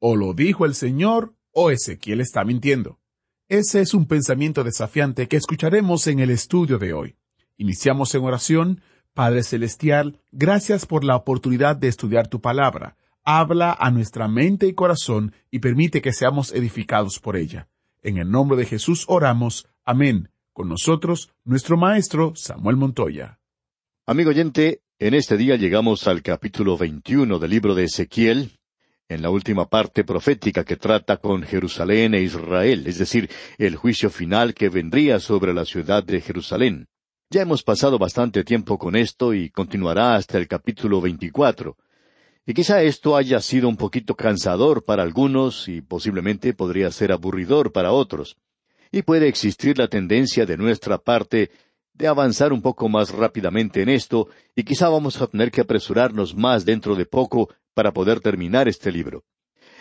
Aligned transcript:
O 0.00 0.16
lo 0.16 0.32
dijo 0.32 0.64
el 0.64 0.74
Señor, 0.74 1.34
o 1.52 1.70
Ezequiel 1.70 2.22
está 2.22 2.42
mintiendo. 2.42 2.98
Ese 3.48 3.82
es 3.82 3.92
un 3.92 4.06
pensamiento 4.06 4.64
desafiante 4.64 5.28
que 5.28 5.36
escucharemos 5.36 6.06
en 6.06 6.20
el 6.20 6.30
estudio 6.30 6.78
de 6.78 6.94
hoy. 6.94 7.16
Iniciamos 7.58 8.14
en 8.14 8.24
oración. 8.24 8.80
Padre 9.12 9.42
Celestial, 9.42 10.18
gracias 10.32 10.86
por 10.86 11.04
la 11.04 11.16
oportunidad 11.16 11.76
de 11.76 11.88
estudiar 11.88 12.28
tu 12.28 12.40
palabra. 12.40 12.96
Habla 13.24 13.76
a 13.78 13.90
nuestra 13.90 14.26
mente 14.26 14.66
y 14.66 14.72
corazón 14.72 15.34
y 15.50 15.58
permite 15.58 16.00
que 16.00 16.12
seamos 16.12 16.52
edificados 16.52 17.18
por 17.18 17.36
ella. 17.36 17.68
En 18.02 18.16
el 18.16 18.30
nombre 18.30 18.56
de 18.56 18.64
Jesús 18.64 19.04
oramos. 19.06 19.66
Amén. 19.84 20.30
Con 20.54 20.68
nosotros, 20.68 21.30
nuestro 21.44 21.76
maestro 21.76 22.32
Samuel 22.36 22.76
Montoya. 22.76 23.38
Amigo 24.06 24.30
oyente, 24.30 24.80
en 24.98 25.12
este 25.12 25.36
día 25.36 25.56
llegamos 25.56 26.06
al 26.06 26.22
capítulo 26.22 26.78
21 26.78 27.38
del 27.38 27.50
libro 27.50 27.74
de 27.74 27.84
Ezequiel, 27.84 28.59
en 29.10 29.22
la 29.22 29.30
última 29.30 29.68
parte 29.68 30.04
profética 30.04 30.64
que 30.64 30.76
trata 30.76 31.16
con 31.16 31.42
Jerusalén 31.42 32.14
e 32.14 32.22
Israel, 32.22 32.86
es 32.86 32.96
decir, 32.98 33.28
el 33.58 33.74
juicio 33.74 34.08
final 34.08 34.54
que 34.54 34.68
vendría 34.68 35.18
sobre 35.18 35.52
la 35.52 35.64
ciudad 35.64 36.04
de 36.04 36.20
Jerusalén. 36.20 36.86
Ya 37.28 37.42
hemos 37.42 37.64
pasado 37.64 37.98
bastante 37.98 38.44
tiempo 38.44 38.78
con 38.78 38.94
esto 38.94 39.34
y 39.34 39.50
continuará 39.50 40.14
hasta 40.14 40.38
el 40.38 40.46
capítulo 40.46 41.00
24. 41.00 41.76
Y 42.46 42.54
quizá 42.54 42.82
esto 42.82 43.16
haya 43.16 43.40
sido 43.40 43.68
un 43.68 43.76
poquito 43.76 44.14
cansador 44.14 44.84
para 44.84 45.02
algunos 45.02 45.68
y 45.68 45.80
posiblemente 45.80 46.54
podría 46.54 46.90
ser 46.92 47.10
aburridor 47.10 47.72
para 47.72 47.90
otros. 47.90 48.36
Y 48.92 49.02
puede 49.02 49.26
existir 49.26 49.76
la 49.76 49.88
tendencia 49.88 50.46
de 50.46 50.56
nuestra 50.56 50.98
parte 50.98 51.50
de 51.94 52.06
avanzar 52.06 52.52
un 52.52 52.62
poco 52.62 52.88
más 52.88 53.10
rápidamente 53.10 53.82
en 53.82 53.88
esto, 53.88 54.28
y 54.56 54.62
quizá 54.62 54.88
vamos 54.88 55.20
a 55.20 55.26
tener 55.26 55.50
que 55.50 55.60
apresurarnos 55.60 56.34
más 56.34 56.64
dentro 56.64 56.94
de 56.94 57.06
poco 57.06 57.50
para 57.74 57.92
poder 57.92 58.20
terminar 58.20 58.68
este 58.68 58.92
libro. 58.92 59.24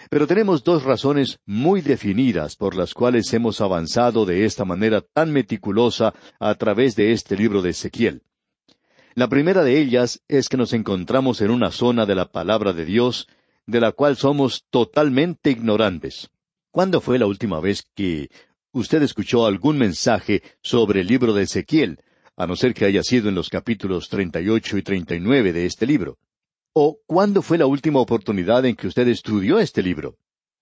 Pero 0.09 0.25
tenemos 0.25 0.63
dos 0.63 0.83
razones 0.83 1.39
muy 1.45 1.81
definidas 1.81 2.55
por 2.55 2.75
las 2.75 2.93
cuales 2.93 3.31
hemos 3.33 3.61
avanzado 3.61 4.25
de 4.25 4.45
esta 4.45 4.65
manera 4.65 5.01
tan 5.01 5.31
meticulosa 5.31 6.13
a 6.39 6.55
través 6.55 6.95
de 6.95 7.11
este 7.11 7.35
libro 7.35 7.61
de 7.61 7.71
Ezequiel. 7.71 8.23
La 9.15 9.27
primera 9.27 9.63
de 9.63 9.79
ellas 9.79 10.21
es 10.27 10.49
que 10.49 10.57
nos 10.57 10.73
encontramos 10.73 11.41
en 11.41 11.51
una 11.51 11.71
zona 11.71 12.05
de 12.05 12.15
la 12.15 12.31
palabra 12.31 12.73
de 12.73 12.85
Dios 12.85 13.27
de 13.65 13.79
la 13.79 13.91
cual 13.91 14.15
somos 14.17 14.65
totalmente 14.69 15.51
ignorantes. 15.51 16.29
¿Cuándo 16.71 17.01
fue 17.01 17.19
la 17.19 17.27
última 17.27 17.59
vez 17.59 17.83
que 17.95 18.29
usted 18.71 19.01
escuchó 19.03 19.45
algún 19.45 19.77
mensaje 19.77 20.41
sobre 20.61 21.01
el 21.01 21.07
libro 21.07 21.33
de 21.33 21.43
Ezequiel, 21.43 21.99
a 22.35 22.47
no 22.47 22.55
ser 22.55 22.73
que 22.73 22.85
haya 22.85 23.03
sido 23.03 23.29
en 23.29 23.35
los 23.35 23.49
capítulos 23.49 24.09
treinta 24.09 24.41
y 24.41 24.49
ocho 24.49 24.77
y 24.77 24.81
treinta 24.81 25.15
y 25.15 25.19
nueve 25.19 25.53
de 25.53 25.65
este 25.65 25.85
libro? 25.85 26.17
¿O 26.73 26.99
cuándo 27.07 27.41
fue 27.41 27.57
la 27.57 27.65
última 27.65 27.99
oportunidad 27.99 28.63
en 28.65 28.75
que 28.75 28.87
usted 28.87 29.07
estudió 29.07 29.57
este 29.57 29.81
libro? 29.81 30.17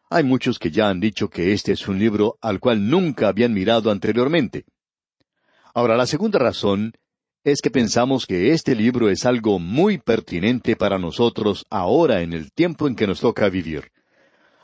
Hay 0.09 0.23
muchos 0.23 0.57
que 0.57 0.71
ya 0.71 0.87
han 0.87 1.01
dicho 1.01 1.29
que 1.29 1.51
este 1.51 1.73
es 1.73 1.85
un 1.87 1.99
libro 1.99 2.37
al 2.41 2.61
cual 2.61 2.89
nunca 2.89 3.27
habían 3.27 3.53
mirado 3.53 3.91
anteriormente. 3.91 4.65
Ahora, 5.73 5.97
la 5.97 6.05
segunda 6.05 6.39
razón 6.39 6.93
es 7.43 7.59
que 7.61 7.69
pensamos 7.69 8.25
que 8.25 8.51
este 8.53 8.73
libro 8.73 9.09
es 9.09 9.25
algo 9.25 9.59
muy 9.59 9.97
pertinente 9.97 10.77
para 10.77 10.97
nosotros 10.97 11.65
ahora 11.69 12.21
en 12.21 12.31
el 12.31 12.53
tiempo 12.53 12.87
en 12.87 12.95
que 12.95 13.05
nos 13.05 13.19
toca 13.19 13.49
vivir. 13.49 13.91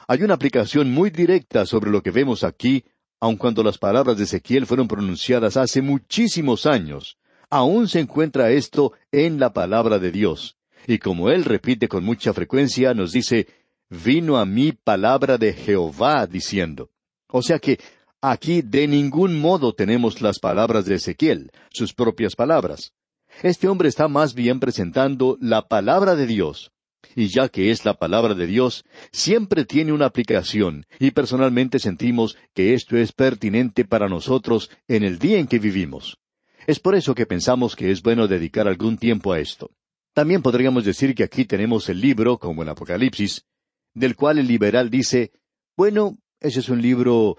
Hay 0.08 0.24
una 0.24 0.36
aplicación 0.36 0.92
muy 0.92 1.10
directa 1.10 1.66
sobre 1.66 1.92
lo 1.92 2.02
que 2.02 2.12
vemos 2.12 2.46
aquí, 2.46 2.86
aun 3.20 3.36
cuando 3.36 3.64
las 3.64 3.78
palabras 3.78 4.18
de 4.18 4.24
Ezequiel 4.24 4.66
fueron 4.66 4.88
pronunciadas 4.88 5.58
hace 5.58 5.82
muchísimos 5.82 6.66
años. 6.66 7.18
Aún 7.50 7.90
se 7.90 8.00
encuentra 8.00 8.52
esto 8.52 8.94
en 9.12 9.40
la 9.40 9.52
palabra 9.52 10.00
de 10.00 10.12
Dios. 10.12 10.58
Y 10.88 10.98
como 11.00 11.30
él 11.30 11.46
repite 11.46 11.88
con 11.88 12.04
mucha 12.04 12.34
frecuencia, 12.34 12.94
nos 12.94 13.12
dice, 13.12 13.48
vino 13.90 14.38
a 14.38 14.46
mí 14.46 14.72
palabra 14.72 15.38
de 15.38 15.54
Jehová 15.54 16.28
diciendo. 16.28 16.90
O 17.28 17.42
sea 17.42 17.60
que 17.60 17.80
aquí 18.22 18.62
de 18.62 18.88
ningún 18.88 19.40
modo 19.40 19.74
tenemos 19.74 20.22
las 20.22 20.40
palabras 20.40 20.86
de 20.86 20.96
Ezequiel, 20.96 21.52
sus 21.72 21.94
propias 21.94 22.36
palabras. 22.36 22.94
Este 23.42 23.68
hombre 23.68 23.90
está 23.90 24.08
más 24.08 24.34
bien 24.34 24.60
presentando 24.60 25.38
la 25.42 25.68
palabra 25.68 26.16
de 26.16 26.28
Dios. 26.28 26.72
Y 27.16 27.28
ya 27.28 27.50
que 27.50 27.72
es 27.72 27.86
la 27.86 27.96
palabra 27.96 28.34
de 28.34 28.48
Dios, 28.48 28.86
siempre 29.12 29.66
tiene 29.66 29.92
una 29.92 30.06
aplicación, 30.06 30.86
y 31.00 31.12
personalmente 31.12 31.80
sentimos 31.80 32.38
que 32.54 32.74
esto 32.74 32.98
es 32.98 33.12
pertinente 33.12 33.86
para 33.86 34.08
nosotros 34.08 34.70
en 34.88 35.04
el 35.04 35.20
día 35.20 35.38
en 35.40 35.48
que 35.48 35.60
vivimos. 35.60 36.18
Es 36.66 36.80
por 36.80 36.96
eso 36.96 37.14
que 37.14 37.26
pensamos 37.26 37.76
que 37.76 37.92
es 37.92 38.02
bueno 38.02 38.28
dedicar 38.28 38.68
algún 38.68 38.98
tiempo 38.98 39.34
a 39.34 39.40
esto. 39.40 39.72
También 40.14 40.44
podríamos 40.44 40.86
decir 40.86 41.16
que 41.16 41.24
aquí 41.24 41.46
tenemos 41.46 41.90
el 41.90 42.00
libro, 42.00 42.38
como 42.38 42.62
en 42.62 42.70
Apocalipsis, 42.70 43.46
del 43.94 44.16
cual 44.16 44.38
el 44.38 44.48
liberal 44.48 44.90
dice, 44.90 45.32
bueno, 45.76 46.18
ese 46.40 46.60
es 46.60 46.70
un 46.70 46.82
libro 46.82 47.38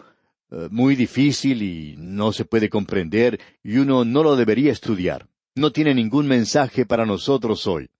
eh, 0.51 0.69
muy 0.71 0.97
difícil 0.97 1.62
y 1.62 1.95
no 1.97 2.33
se 2.33 2.45
puede 2.45 2.69
comprender 2.69 3.41
y 3.62 3.79
uno 3.79 4.05
no 4.05 4.23
lo 4.25 4.35
debería 4.35 4.73
estudiar. 4.73 5.29
No 5.55 5.71
tiene 5.71 5.95
ningún 5.95 6.27
mensaje 6.27 6.85
para 6.85 7.07
nosotros 7.07 7.67
hoy. 7.69 7.91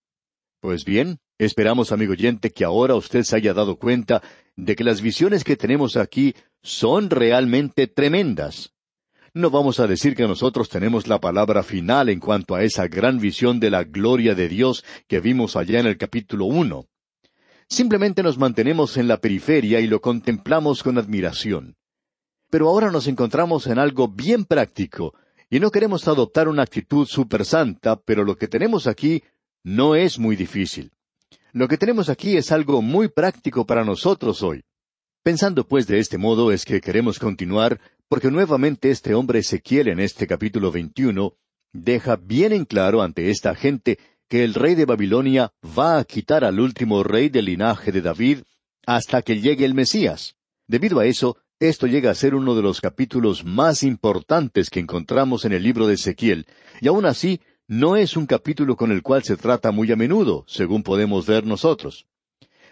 Pues 0.59 0.83
bien, 0.83 1.19
esperamos, 1.37 1.93
amigo 1.93 2.11
oyente, 2.11 2.51
que 2.51 2.65
ahora 2.65 2.95
usted 2.95 3.23
se 3.23 3.37
haya 3.37 3.53
dado 3.53 3.77
cuenta 3.77 4.21
de 4.57 4.75
que 4.75 4.83
las 4.83 5.01
visiones 5.01 5.45
que 5.45 5.55
tenemos 5.55 5.95
aquí 5.95 6.35
son 6.61 7.09
realmente 7.09 7.87
tremendas. 7.87 8.74
No 9.35 9.49
vamos 9.49 9.81
a 9.81 9.87
decir 9.87 10.15
que 10.15 10.29
nosotros 10.29 10.69
tenemos 10.69 11.07
la 11.07 11.19
palabra 11.19 11.61
final 11.61 12.07
en 12.07 12.21
cuanto 12.21 12.55
a 12.55 12.63
esa 12.63 12.87
gran 12.87 13.19
visión 13.19 13.59
de 13.59 13.69
la 13.69 13.83
gloria 13.83 14.33
de 14.33 14.47
Dios 14.47 14.85
que 15.09 15.19
vimos 15.19 15.57
allá 15.57 15.81
en 15.81 15.87
el 15.87 15.97
capítulo 15.97 16.45
uno. 16.45 16.85
Simplemente 17.67 18.23
nos 18.23 18.37
mantenemos 18.37 18.95
en 18.95 19.09
la 19.09 19.19
periferia 19.19 19.81
y 19.81 19.87
lo 19.87 19.99
contemplamos 19.99 20.83
con 20.83 20.97
admiración. 20.97 21.75
Pero 22.49 22.69
ahora 22.69 22.91
nos 22.91 23.07
encontramos 23.07 23.67
en 23.67 23.77
algo 23.77 24.07
bien 24.07 24.45
práctico, 24.45 25.13
y 25.49 25.59
no 25.59 25.69
queremos 25.69 26.07
adoptar 26.07 26.47
una 26.47 26.63
actitud 26.63 27.05
super 27.05 27.43
santa, 27.43 27.97
pero 27.97 28.23
lo 28.23 28.37
que 28.37 28.47
tenemos 28.47 28.87
aquí 28.87 29.21
no 29.65 29.95
es 29.95 30.17
muy 30.17 30.37
difícil. 30.37 30.93
Lo 31.51 31.67
que 31.67 31.77
tenemos 31.77 32.07
aquí 32.07 32.37
es 32.37 32.53
algo 32.53 32.81
muy 32.81 33.09
práctico 33.09 33.65
para 33.65 33.83
nosotros 33.83 34.41
hoy. 34.43 34.63
Pensando 35.25 35.67
pues 35.67 35.87
de 35.87 35.97
este 35.97 36.19
modo 36.19 36.51
es 36.51 36.65
que 36.65 36.79
queremos 36.79 37.17
continuar, 37.17 37.81
porque 38.07 38.29
nuevamente 38.29 38.91
este 38.91 39.15
hombre 39.15 39.39
Ezequiel 39.39 39.87
en 39.87 39.99
este 39.99 40.27
capítulo 40.27 40.71
21 40.71 41.33
deja 41.73 42.15
bien 42.15 42.53
en 42.53 42.65
claro 42.65 43.01
ante 43.01 43.31
esta 43.31 43.55
gente 43.55 43.97
que 44.29 44.43
el 44.43 44.53
rey 44.53 44.75
de 44.75 44.85
Babilonia 44.85 45.51
va 45.75 45.97
a 45.97 46.03
quitar 46.03 46.43
al 46.43 46.59
último 46.59 47.01
rey 47.01 47.29
del 47.29 47.45
linaje 47.45 47.91
de 47.91 48.03
David 48.03 48.43
hasta 48.85 49.23
que 49.23 49.41
llegue 49.41 49.65
el 49.65 49.73
Mesías. 49.73 50.35
Debido 50.67 50.99
a 50.99 51.07
eso, 51.07 51.37
esto 51.59 51.87
llega 51.87 52.11
a 52.11 52.15
ser 52.15 52.35
uno 52.35 52.53
de 52.53 52.61
los 52.61 52.79
capítulos 52.79 53.43
más 53.43 53.81
importantes 53.81 54.69
que 54.69 54.79
encontramos 54.79 55.43
en 55.43 55.53
el 55.53 55.63
libro 55.63 55.87
de 55.87 55.95
Ezequiel, 55.95 56.45
y 56.81 56.87
aun 56.87 57.07
así 57.07 57.41
no 57.67 57.95
es 57.95 58.15
un 58.15 58.27
capítulo 58.27 58.75
con 58.75 58.91
el 58.91 59.01
cual 59.01 59.23
se 59.23 59.37
trata 59.37 59.71
muy 59.71 59.91
a 59.91 59.95
menudo, 59.95 60.45
según 60.47 60.83
podemos 60.83 61.25
ver 61.25 61.47
nosotros 61.47 62.05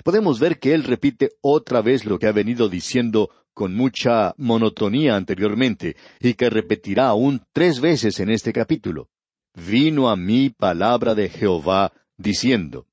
podemos 0.03 0.40
ver 0.40 0.59
que 0.59 0.74
él 0.74 0.84
repite 0.84 1.32
otra 1.41 1.82
vez 1.82 2.05
lo 2.05 2.20
que 2.20 2.28
ha 2.28 2.32
venido 2.32 2.70
diciendo 2.70 3.29
con 3.53 3.76
mucha 3.76 4.34
monotonía 4.38 5.16
anteriormente, 5.16 5.96
y 6.20 6.34
que 6.34 6.50
repetirá 6.50 7.08
aún 7.08 7.44
tres 7.53 7.79
veces 7.79 8.20
en 8.20 8.29
este 8.29 8.52
capítulo. 8.52 9.09
Vino 9.53 10.09
a 10.09 10.16
mí 10.16 10.50
palabra 10.50 11.14
de 11.14 11.29
Jehová 11.29 11.94
diciendo. 12.17 12.88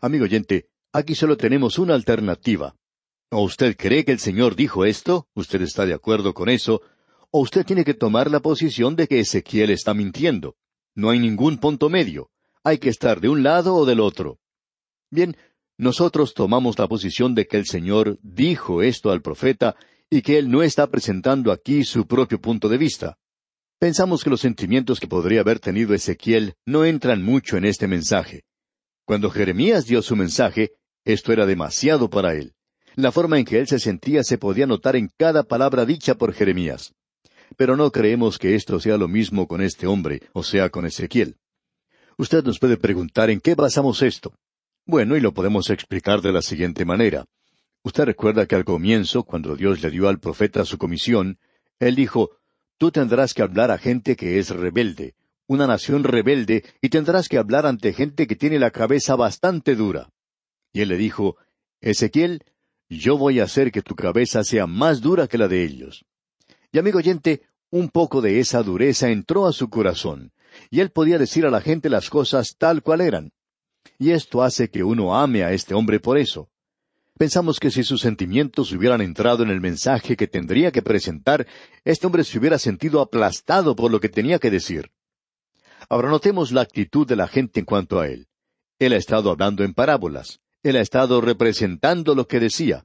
Amigo 0.00 0.24
oyente, 0.24 0.68
aquí 0.92 1.14
solo 1.14 1.36
tenemos 1.36 1.78
una 1.78 1.94
alternativa. 1.94 2.76
O 3.30 3.42
usted 3.42 3.76
cree 3.76 4.04
que 4.04 4.12
el 4.12 4.18
Señor 4.18 4.56
dijo 4.56 4.84
esto, 4.84 5.28
usted 5.34 5.62
está 5.62 5.86
de 5.86 5.94
acuerdo 5.94 6.34
con 6.34 6.48
eso, 6.48 6.82
o 7.30 7.40
usted 7.40 7.64
tiene 7.64 7.84
que 7.84 7.94
tomar 7.94 8.30
la 8.30 8.40
posición 8.40 8.96
de 8.96 9.06
que 9.06 9.20
Ezequiel 9.20 9.70
está 9.70 9.94
mintiendo. 9.94 10.56
No 10.94 11.10
hay 11.10 11.20
ningún 11.20 11.58
punto 11.58 11.88
medio. 11.88 12.30
Hay 12.64 12.78
que 12.78 12.88
estar 12.90 13.20
de 13.20 13.28
un 13.28 13.42
lado 13.42 13.74
o 13.74 13.86
del 13.86 14.00
otro. 14.00 14.38
Bien, 15.10 15.36
nosotros 15.80 16.34
tomamos 16.34 16.78
la 16.78 16.86
posición 16.86 17.34
de 17.34 17.46
que 17.46 17.56
el 17.56 17.64
Señor 17.64 18.18
dijo 18.22 18.82
esto 18.82 19.10
al 19.10 19.22
profeta 19.22 19.76
y 20.10 20.20
que 20.20 20.36
Él 20.36 20.50
no 20.50 20.62
está 20.62 20.86
presentando 20.88 21.50
aquí 21.52 21.84
su 21.84 22.06
propio 22.06 22.38
punto 22.38 22.68
de 22.68 22.76
vista. 22.76 23.16
Pensamos 23.78 24.22
que 24.22 24.28
los 24.28 24.42
sentimientos 24.42 25.00
que 25.00 25.08
podría 25.08 25.40
haber 25.40 25.58
tenido 25.58 25.94
Ezequiel 25.94 26.52
no 26.66 26.84
entran 26.84 27.22
mucho 27.22 27.56
en 27.56 27.64
este 27.64 27.88
mensaje. 27.88 28.42
Cuando 29.06 29.30
Jeremías 29.30 29.86
dio 29.86 30.02
su 30.02 30.16
mensaje, 30.16 30.72
Esto 31.02 31.32
era 31.32 31.46
demasiado 31.46 32.10
para 32.10 32.34
él. 32.34 32.52
La 32.94 33.10
forma 33.10 33.38
en 33.38 33.46
que 33.46 33.58
él 33.58 33.66
se 33.66 33.78
sentía 33.78 34.22
se 34.22 34.36
podía 34.36 34.66
notar 34.66 34.96
en 34.96 35.08
cada 35.16 35.44
palabra 35.44 35.86
dicha 35.86 36.14
por 36.14 36.34
Jeremías. 36.34 36.92
Pero 37.56 37.74
no 37.74 37.90
creemos 37.90 38.38
que 38.38 38.54
esto 38.54 38.80
sea 38.80 38.98
lo 38.98 39.08
mismo 39.08 39.48
con 39.48 39.62
este 39.62 39.86
hombre, 39.86 40.20
o 40.34 40.42
sea, 40.42 40.68
con 40.68 40.84
Ezequiel. 40.84 41.38
Usted 42.18 42.44
nos 42.44 42.58
puede 42.58 42.76
preguntar 42.76 43.30
en 43.30 43.40
qué 43.40 43.54
basamos 43.54 44.02
esto. 44.02 44.34
Bueno, 44.86 45.16
y 45.16 45.20
lo 45.20 45.32
podemos 45.32 45.70
explicar 45.70 46.20
de 46.20 46.32
la 46.32 46.42
siguiente 46.42 46.84
manera. 46.84 47.26
Usted 47.82 48.04
recuerda 48.04 48.46
que 48.46 48.56
al 48.56 48.64
comienzo, 48.64 49.24
cuando 49.24 49.56
Dios 49.56 49.82
le 49.82 49.90
dio 49.90 50.08
al 50.08 50.20
profeta 50.20 50.64
su 50.64 50.78
comisión, 50.78 51.38
él 51.78 51.94
dijo, 51.94 52.30
Tú 52.80 52.90
tendrás 52.90 53.34
que 53.34 53.42
hablar 53.42 53.70
a 53.70 53.78
gente 53.78 54.16
que 54.16 54.38
es 54.38 54.48
rebelde, 54.48 55.14
una 55.46 55.66
nación 55.66 56.02
rebelde, 56.02 56.64
y 56.80 56.88
tendrás 56.88 57.28
que 57.28 57.36
hablar 57.36 57.66
ante 57.66 57.92
gente 57.92 58.26
que 58.26 58.36
tiene 58.36 58.58
la 58.58 58.70
cabeza 58.70 59.16
bastante 59.16 59.76
dura. 59.76 60.10
Y 60.72 60.80
él 60.80 60.88
le 60.88 60.96
dijo, 60.96 61.36
Ezequiel, 61.80 62.42
yo 62.88 63.18
voy 63.18 63.38
a 63.40 63.44
hacer 63.44 63.70
que 63.70 63.82
tu 63.82 63.94
cabeza 63.94 64.44
sea 64.44 64.66
más 64.66 65.00
dura 65.00 65.28
que 65.28 65.38
la 65.38 65.46
de 65.46 65.62
ellos. 65.62 66.04
Y 66.72 66.78
amigo 66.78 66.98
oyente, 66.98 67.42
un 67.70 67.90
poco 67.90 68.20
de 68.20 68.40
esa 68.40 68.62
dureza 68.62 69.10
entró 69.10 69.46
a 69.46 69.52
su 69.52 69.68
corazón, 69.68 70.32
y 70.70 70.80
él 70.80 70.90
podía 70.90 71.18
decir 71.18 71.44
a 71.44 71.50
la 71.50 71.60
gente 71.60 71.90
las 71.90 72.10
cosas 72.10 72.56
tal 72.58 72.82
cual 72.82 73.00
eran. 73.02 73.32
Y 73.98 74.10
esto 74.10 74.42
hace 74.42 74.70
que 74.70 74.82
uno 74.82 75.16
ame 75.16 75.42
a 75.44 75.52
este 75.52 75.74
hombre 75.74 76.00
por 76.00 76.18
eso. 76.18 76.48
Pensamos 77.18 77.60
que 77.60 77.70
si 77.70 77.82
sus 77.82 78.00
sentimientos 78.00 78.72
hubieran 78.72 79.02
entrado 79.02 79.42
en 79.42 79.50
el 79.50 79.60
mensaje 79.60 80.16
que 80.16 80.26
tendría 80.26 80.72
que 80.72 80.80
presentar, 80.80 81.46
este 81.84 82.06
hombre 82.06 82.24
se 82.24 82.38
hubiera 82.38 82.58
sentido 82.58 83.00
aplastado 83.02 83.76
por 83.76 83.90
lo 83.90 84.00
que 84.00 84.08
tenía 84.08 84.38
que 84.38 84.50
decir. 84.50 84.90
Ahora 85.88 86.08
notemos 86.08 86.50
la 86.50 86.62
actitud 86.62 87.06
de 87.06 87.16
la 87.16 87.28
gente 87.28 87.60
en 87.60 87.66
cuanto 87.66 88.00
a 88.00 88.08
él. 88.08 88.28
Él 88.78 88.94
ha 88.94 88.96
estado 88.96 89.30
hablando 89.30 89.64
en 89.64 89.74
parábolas. 89.74 90.40
Él 90.62 90.76
ha 90.76 90.80
estado 90.80 91.20
representando 91.20 92.14
lo 92.14 92.26
que 92.26 92.40
decía. 92.40 92.84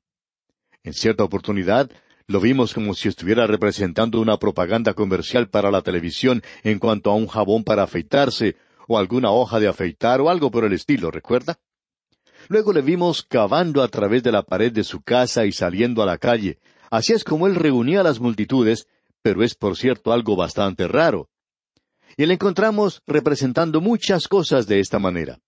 En 0.84 0.94
cierta 0.94 1.24
oportunidad, 1.24 1.90
lo 2.28 2.40
vimos 2.42 2.74
como 2.74 2.94
si 2.94 3.08
estuviera 3.08 3.48
representando 3.48 4.20
una 4.20 4.38
propaganda 4.38 4.94
comercial 4.94 5.48
para 5.48 5.72
la 5.72 5.82
televisión 5.82 6.42
en 6.64 6.80
cuanto 6.80 7.12
a 7.12 7.16
un 7.16 7.28
jabón 7.28 7.64
para 7.64 7.84
afeitarse, 7.84 8.58
o 8.88 8.98
alguna 8.98 9.32
hoja 9.32 9.60
de 9.60 9.68
afeitar, 9.68 10.22
o 10.22 10.30
algo 10.30 10.52
por 10.52 10.66
el 10.66 10.74
estilo, 10.74 11.12
¿recuerda? 11.12 11.60
Luego 12.48 12.74
le 12.74 12.82
vimos 12.82 13.24
cavando 13.24 13.82
a 13.82 13.88
través 13.88 14.24
de 14.24 14.32
la 14.32 14.44
pared 14.44 14.72
de 14.72 14.84
su 14.84 15.02
casa 15.02 15.46
y 15.46 15.52
saliendo 15.52 16.04
a 16.04 16.06
la 16.06 16.18
calle. 16.18 16.60
Así 16.92 17.14
es 17.14 17.24
como 17.24 17.48
él 17.48 17.56
reunía 17.56 18.02
a 18.02 18.04
las 18.04 18.20
multitudes, 18.20 18.88
pero 19.22 19.44
es 19.44 19.56
por 19.56 19.76
cierto 19.76 20.14
algo 20.14 20.36
bastante 20.36 20.88
raro. 20.88 21.30
Y 22.18 22.26
le 22.26 22.36
encontramos 22.36 23.02
representando 23.08 23.82
muchas 23.82 24.28
cosas 24.28 24.68
de 24.68 24.80
esta 24.80 25.00
manera. 25.00 25.40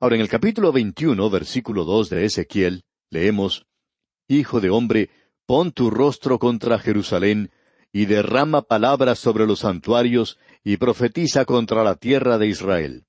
Ahora 0.00 0.16
en 0.16 0.20
el 0.20 0.28
capítulo 0.28 0.72
21, 0.72 1.30
versículo 1.30 1.84
2 1.84 2.10
de 2.10 2.24
Ezequiel, 2.24 2.84
leemos, 3.10 3.66
Hijo 4.26 4.60
de 4.60 4.70
hombre, 4.70 5.10
pon 5.46 5.70
tu 5.72 5.90
rostro 5.90 6.38
contra 6.38 6.78
Jerusalén, 6.78 7.50
y 7.94 8.06
derrama 8.06 8.62
palabras 8.62 9.20
sobre 9.20 9.46
los 9.46 9.60
santuarios, 9.60 10.36
y 10.64 10.78
profetiza 10.78 11.44
contra 11.44 11.84
la 11.84 11.94
tierra 11.94 12.38
de 12.38 12.48
Israel. 12.48 13.04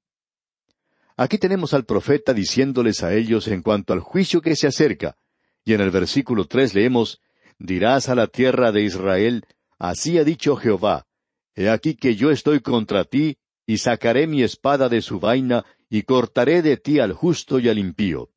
Aquí 1.17 1.39
tenemos 1.39 1.73
al 1.73 1.85
profeta 1.85 2.35
diciéndoles 2.35 3.01
a 3.01 3.15
ellos 3.15 3.47
en 3.47 3.63
cuanto 3.63 3.93
al 3.93 3.99
juicio 3.99 4.41
que 4.41 4.55
se 4.55 4.67
acerca, 4.67 5.17
y 5.63 5.73
en 5.73 5.81
el 5.81 5.89
versículo 5.89 6.45
tres 6.45 6.75
leemos, 6.75 7.19
Dirás 7.57 8.09
a 8.09 8.15
la 8.15 8.27
tierra 8.27 8.71
de 8.71 8.83
Israel, 8.83 9.45
Así 9.79 10.19
ha 10.19 10.23
dicho 10.23 10.55
Jehová, 10.55 11.07
He 11.55 11.67
aquí 11.67 11.95
que 11.95 12.15
yo 12.15 12.29
estoy 12.29 12.59
contra 12.59 13.05
ti, 13.05 13.39
y 13.65 13.79
sacaré 13.79 14.27
mi 14.27 14.43
espada 14.43 14.87
de 14.87 15.01
su 15.01 15.19
vaina, 15.19 15.65
y 15.89 16.03
cortaré 16.03 16.61
de 16.61 16.77
ti 16.77 16.99
al 16.99 17.13
justo 17.13 17.57
y 17.57 17.69
al 17.69 17.79
impío. 17.79 18.29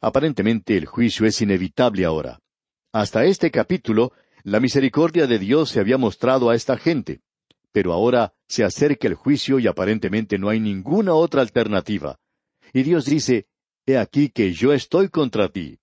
Aparentemente 0.00 0.76
el 0.76 0.86
juicio 0.86 1.26
es 1.26 1.42
inevitable 1.42 2.04
ahora. 2.04 2.38
Hasta 2.92 3.24
este 3.24 3.50
capítulo, 3.50 4.12
la 4.44 4.60
misericordia 4.60 5.26
de 5.26 5.38
Dios 5.38 5.70
se 5.70 5.80
había 5.80 5.98
mostrado 5.98 6.50
a 6.50 6.54
esta 6.54 6.76
gente 6.76 7.22
pero 7.72 7.92
ahora 7.92 8.34
se 8.46 8.62
acerca 8.64 9.08
el 9.08 9.14
juicio 9.14 9.58
y 9.58 9.66
aparentemente 9.66 10.38
no 10.38 10.50
hay 10.50 10.60
ninguna 10.60 11.14
otra 11.14 11.40
alternativa. 11.40 12.20
Y 12.72 12.82
Dios 12.82 13.06
dice, 13.06 13.46
He 13.86 13.96
aquí 13.96 14.28
que 14.28 14.52
yo 14.52 14.72
estoy 14.72 15.08
contra 15.08 15.48
ti. 15.48 15.78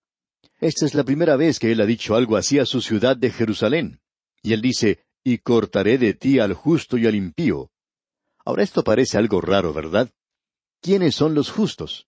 Esta 0.61 0.85
es 0.85 0.93
la 0.93 1.03
primera 1.03 1.35
vez 1.35 1.59
que 1.59 1.71
Él 1.71 1.81
ha 1.81 1.85
dicho 1.85 2.15
algo 2.15 2.37
así 2.37 2.59
a 2.59 2.65
su 2.65 2.79
ciudad 2.81 3.17
de 3.17 3.31
Jerusalén. 3.31 3.99
Y 4.41 4.53
Él 4.53 4.61
dice, 4.61 5.03
Y 5.23 5.39
cortaré 5.39 5.97
de 5.97 6.13
ti 6.13 6.39
al 6.39 6.53
justo 6.53 6.97
y 6.97 7.07
al 7.07 7.15
impío. 7.15 7.71
Ahora 8.45 8.63
esto 8.63 8.83
parece 8.83 9.17
algo 9.17 9.41
raro, 9.41 9.73
¿verdad? 9.73 10.09
¿Quiénes 10.81 11.15
son 11.15 11.33
los 11.33 11.49
justos? 11.51 12.07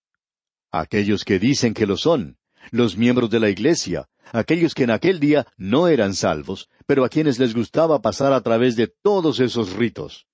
Aquellos 0.70 1.24
que 1.24 1.38
dicen 1.38 1.74
que 1.74 1.86
lo 1.86 1.96
son, 1.96 2.38
los 2.70 2.96
miembros 2.96 3.28
de 3.28 3.40
la 3.40 3.50
Iglesia, 3.50 4.08
aquellos 4.32 4.74
que 4.74 4.84
en 4.84 4.90
aquel 4.90 5.20
día 5.20 5.46
no 5.56 5.88
eran 5.88 6.14
salvos, 6.14 6.68
pero 6.86 7.04
a 7.04 7.08
quienes 7.08 7.38
les 7.38 7.54
gustaba 7.54 8.00
pasar 8.00 8.32
a 8.32 8.40
través 8.40 8.76
de 8.76 8.86
todos 8.86 9.40
esos 9.40 9.72
ritos. 9.72 10.26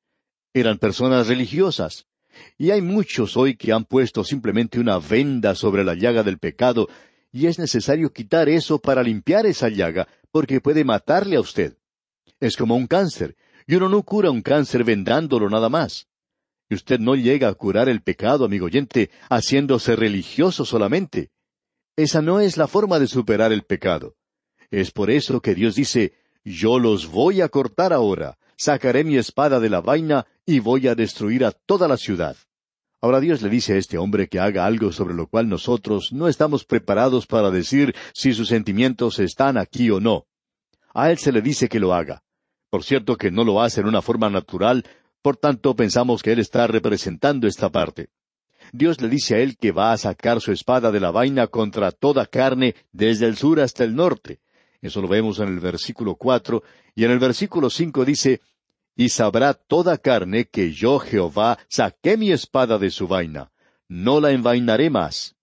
Eran 0.52 0.78
personas 0.78 1.28
religiosas. 1.28 2.06
Y 2.56 2.70
hay 2.70 2.82
muchos 2.82 3.36
hoy 3.36 3.56
que 3.56 3.72
han 3.72 3.84
puesto 3.84 4.22
simplemente 4.24 4.78
una 4.78 4.98
venda 4.98 5.54
sobre 5.54 5.84
la 5.84 5.94
llaga 5.94 6.22
del 6.22 6.38
pecado, 6.38 6.88
y 7.32 7.46
es 7.46 7.58
necesario 7.58 8.12
quitar 8.12 8.48
eso 8.48 8.78
para 8.78 9.02
limpiar 9.02 9.46
esa 9.46 9.68
llaga, 9.68 10.08
porque 10.30 10.60
puede 10.60 10.84
matarle 10.84 11.36
a 11.36 11.40
usted. 11.40 11.76
Es 12.40 12.56
como 12.56 12.76
un 12.76 12.86
cáncer, 12.86 13.36
y 13.66 13.74
uno 13.74 13.88
no 13.88 14.02
cura 14.02 14.30
un 14.30 14.42
cáncer 14.42 14.84
vendándolo 14.84 15.50
nada 15.50 15.68
más. 15.68 16.06
Y 16.70 16.74
usted 16.74 16.98
no 16.98 17.14
llega 17.14 17.48
a 17.48 17.54
curar 17.54 17.88
el 17.88 18.02
pecado, 18.02 18.44
amigo 18.44 18.66
oyente, 18.66 19.10
haciéndose 19.30 19.96
religioso 19.96 20.64
solamente. 20.64 21.30
Esa 21.98 22.22
no 22.22 22.38
es 22.38 22.56
la 22.56 22.68
forma 22.68 23.00
de 23.00 23.08
superar 23.08 23.52
el 23.52 23.64
pecado. 23.64 24.14
Es 24.70 24.92
por 24.92 25.10
eso 25.10 25.40
que 25.40 25.56
Dios 25.56 25.74
dice, 25.74 26.12
yo 26.44 26.78
los 26.78 27.08
voy 27.08 27.40
a 27.40 27.48
cortar 27.48 27.92
ahora, 27.92 28.38
sacaré 28.56 29.02
mi 29.02 29.16
espada 29.16 29.58
de 29.58 29.68
la 29.68 29.80
vaina 29.80 30.24
y 30.46 30.60
voy 30.60 30.86
a 30.86 30.94
destruir 30.94 31.44
a 31.44 31.50
toda 31.50 31.88
la 31.88 31.96
ciudad. 31.96 32.36
Ahora 33.00 33.18
Dios 33.18 33.42
le 33.42 33.48
dice 33.48 33.72
a 33.72 33.78
este 33.78 33.98
hombre 33.98 34.28
que 34.28 34.38
haga 34.38 34.64
algo 34.64 34.92
sobre 34.92 35.12
lo 35.12 35.26
cual 35.26 35.48
nosotros 35.48 36.12
no 36.12 36.28
estamos 36.28 36.64
preparados 36.64 37.26
para 37.26 37.50
decir 37.50 37.96
si 38.14 38.32
sus 38.32 38.46
sentimientos 38.46 39.18
están 39.18 39.58
aquí 39.58 39.90
o 39.90 39.98
no. 39.98 40.28
A 40.94 41.10
él 41.10 41.18
se 41.18 41.32
le 41.32 41.42
dice 41.42 41.68
que 41.68 41.80
lo 41.80 41.94
haga. 41.94 42.22
Por 42.70 42.84
cierto 42.84 43.16
que 43.16 43.32
no 43.32 43.42
lo 43.42 43.60
hace 43.60 43.80
en 43.80 43.88
una 43.88 44.02
forma 44.02 44.30
natural, 44.30 44.84
por 45.20 45.36
tanto 45.36 45.74
pensamos 45.74 46.22
que 46.22 46.30
él 46.30 46.38
está 46.38 46.68
representando 46.68 47.48
esta 47.48 47.70
parte. 47.70 48.10
Dios 48.72 49.00
le 49.00 49.08
dice 49.08 49.36
a 49.36 49.38
él 49.38 49.56
que 49.56 49.72
va 49.72 49.92
a 49.92 49.98
sacar 49.98 50.40
su 50.40 50.52
espada 50.52 50.90
de 50.90 51.00
la 51.00 51.10
vaina 51.10 51.46
contra 51.46 51.90
toda 51.90 52.26
carne 52.26 52.74
desde 52.92 53.26
el 53.26 53.36
sur 53.36 53.60
hasta 53.60 53.84
el 53.84 53.94
norte. 53.94 54.40
Eso 54.80 55.00
lo 55.00 55.08
vemos 55.08 55.40
en 55.40 55.48
el 55.48 55.60
versículo 55.60 56.14
cuatro, 56.14 56.62
y 56.94 57.04
en 57.04 57.10
el 57.10 57.18
versículo 57.18 57.70
cinco 57.70 58.04
dice, 58.04 58.40
Y 58.96 59.08
sabrá 59.08 59.54
toda 59.54 59.98
carne 59.98 60.46
que 60.46 60.72
yo 60.72 60.98
Jehová 60.98 61.58
saqué 61.68 62.16
mi 62.16 62.30
espada 62.30 62.78
de 62.78 62.90
su 62.90 63.08
vaina, 63.08 63.50
no 63.88 64.20
la 64.20 64.30
envainaré 64.30 64.90
más. 64.90 65.36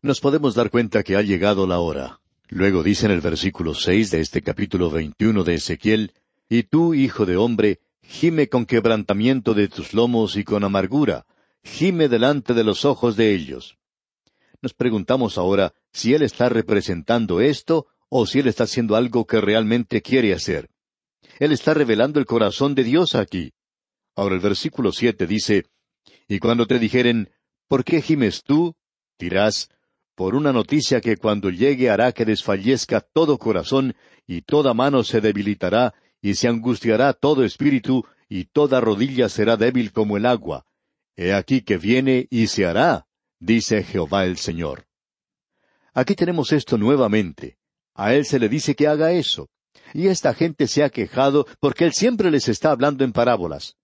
Nos 0.00 0.20
podemos 0.20 0.54
dar 0.54 0.70
cuenta 0.70 1.02
que 1.02 1.16
ha 1.16 1.22
llegado 1.22 1.66
la 1.66 1.80
hora. 1.80 2.20
Luego 2.48 2.82
dice 2.82 3.06
en 3.06 3.12
el 3.12 3.20
versículo 3.20 3.74
seis 3.74 4.10
de 4.10 4.20
este 4.20 4.42
capítulo 4.42 4.90
veintiuno 4.90 5.44
de 5.44 5.54
Ezequiel, 5.54 6.12
Y 6.48 6.62
tú, 6.62 6.94
hijo 6.94 7.26
de 7.26 7.36
hombre, 7.36 7.80
gime 8.02 8.48
con 8.48 8.64
quebrantamiento 8.64 9.52
de 9.52 9.68
tus 9.68 9.92
lomos 9.92 10.36
y 10.36 10.44
con 10.44 10.64
amargura, 10.64 11.26
gime 11.68 12.08
delante 12.08 12.54
de 12.54 12.64
los 12.64 12.84
ojos 12.84 13.16
de 13.16 13.34
ellos. 13.34 13.78
Nos 14.60 14.74
preguntamos 14.74 15.38
ahora 15.38 15.72
si 15.92 16.14
Él 16.14 16.22
está 16.22 16.48
representando 16.48 17.40
esto 17.40 17.86
o 18.08 18.26
si 18.26 18.40
Él 18.40 18.48
está 18.48 18.64
haciendo 18.64 18.96
algo 18.96 19.26
que 19.26 19.40
realmente 19.40 20.02
quiere 20.02 20.32
hacer. 20.32 20.70
Él 21.38 21.52
está 21.52 21.74
revelando 21.74 22.18
el 22.18 22.26
corazón 22.26 22.74
de 22.74 22.84
Dios 22.84 23.14
aquí. 23.14 23.52
Ahora 24.16 24.34
el 24.34 24.40
versículo 24.40 24.90
siete 24.92 25.26
dice, 25.26 25.66
Y 26.26 26.40
cuando 26.40 26.66
te 26.66 26.78
dijeren, 26.78 27.30
¿por 27.68 27.84
qué 27.84 28.02
gimes 28.02 28.42
tú? 28.42 28.74
dirás, 29.18 29.68
por 30.14 30.34
una 30.34 30.52
noticia 30.52 31.00
que 31.00 31.16
cuando 31.16 31.50
llegue 31.50 31.90
hará 31.90 32.12
que 32.12 32.24
desfallezca 32.24 33.00
todo 33.00 33.38
corazón, 33.38 33.94
y 34.26 34.42
toda 34.42 34.74
mano 34.74 35.04
se 35.04 35.20
debilitará, 35.20 35.94
y 36.20 36.34
se 36.34 36.48
angustiará 36.48 37.12
todo 37.12 37.44
espíritu, 37.44 38.04
y 38.28 38.44
toda 38.46 38.80
rodilla 38.80 39.28
será 39.28 39.56
débil 39.56 39.92
como 39.92 40.16
el 40.16 40.26
agua, 40.26 40.66
He 41.20 41.34
aquí 41.34 41.62
que 41.62 41.78
viene 41.78 42.28
y 42.30 42.46
se 42.46 42.64
hará, 42.64 43.08
dice 43.40 43.82
Jehová 43.82 44.24
el 44.24 44.36
Señor. 44.36 44.86
Aquí 45.92 46.14
tenemos 46.14 46.52
esto 46.52 46.78
nuevamente. 46.78 47.58
A 47.94 48.14
él 48.14 48.24
se 48.24 48.38
le 48.38 48.48
dice 48.48 48.76
que 48.76 48.86
haga 48.86 49.10
eso. 49.10 49.50
Y 49.94 50.06
esta 50.06 50.32
gente 50.32 50.68
se 50.68 50.84
ha 50.84 50.90
quejado 50.90 51.44
porque 51.58 51.84
él 51.84 51.92
siempre 51.92 52.30
les 52.30 52.48
está 52.48 52.70
hablando 52.70 53.02
en 53.02 53.12
parábolas. 53.12 53.74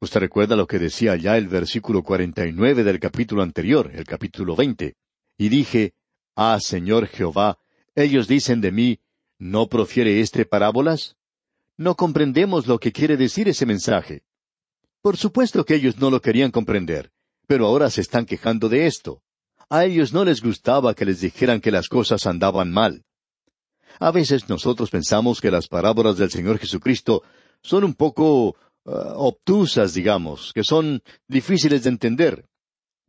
Usted 0.00 0.20
recuerda 0.20 0.56
lo 0.56 0.66
que 0.66 0.78
decía 0.78 1.16
ya 1.16 1.36
el 1.36 1.48
versículo 1.48 2.02
cuarenta 2.02 2.46
y 2.46 2.52
nueve 2.52 2.82
del 2.82 2.98
capítulo 2.98 3.42
anterior, 3.42 3.90
el 3.92 4.06
capítulo 4.06 4.56
veinte. 4.56 4.96
Y 5.36 5.50
dije, 5.50 5.92
Ah, 6.34 6.58
Señor 6.62 7.08
Jehová, 7.08 7.58
ellos 7.94 8.26
dicen 8.26 8.62
de 8.62 8.72
mí, 8.72 9.00
¿no 9.38 9.68
profiere 9.68 10.18
este 10.20 10.46
parábolas? 10.46 11.18
No 11.76 11.94
comprendemos 11.94 12.66
lo 12.66 12.78
que 12.78 12.90
quiere 12.90 13.18
decir 13.18 13.48
ese 13.50 13.66
mensaje. 13.66 14.22
Por 15.04 15.18
supuesto 15.18 15.66
que 15.66 15.74
ellos 15.74 15.98
no 15.98 16.08
lo 16.08 16.22
querían 16.22 16.50
comprender, 16.50 17.10
pero 17.46 17.66
ahora 17.66 17.90
se 17.90 18.00
están 18.00 18.24
quejando 18.24 18.70
de 18.70 18.86
esto. 18.86 19.20
A 19.68 19.84
ellos 19.84 20.14
no 20.14 20.24
les 20.24 20.40
gustaba 20.40 20.94
que 20.94 21.04
les 21.04 21.20
dijeran 21.20 21.60
que 21.60 21.70
las 21.70 21.90
cosas 21.90 22.26
andaban 22.26 22.72
mal. 22.72 23.04
A 24.00 24.10
veces 24.10 24.48
nosotros 24.48 24.88
pensamos 24.88 25.42
que 25.42 25.50
las 25.50 25.68
parábolas 25.68 26.16
del 26.16 26.30
Señor 26.30 26.58
Jesucristo 26.58 27.22
son 27.62 27.84
un 27.84 27.92
poco 27.92 28.46
uh, 28.46 28.54
obtusas, 29.16 29.92
digamos, 29.92 30.52
que 30.54 30.64
son 30.64 31.02
difíciles 31.28 31.82
de 31.82 31.90
entender. 31.90 32.46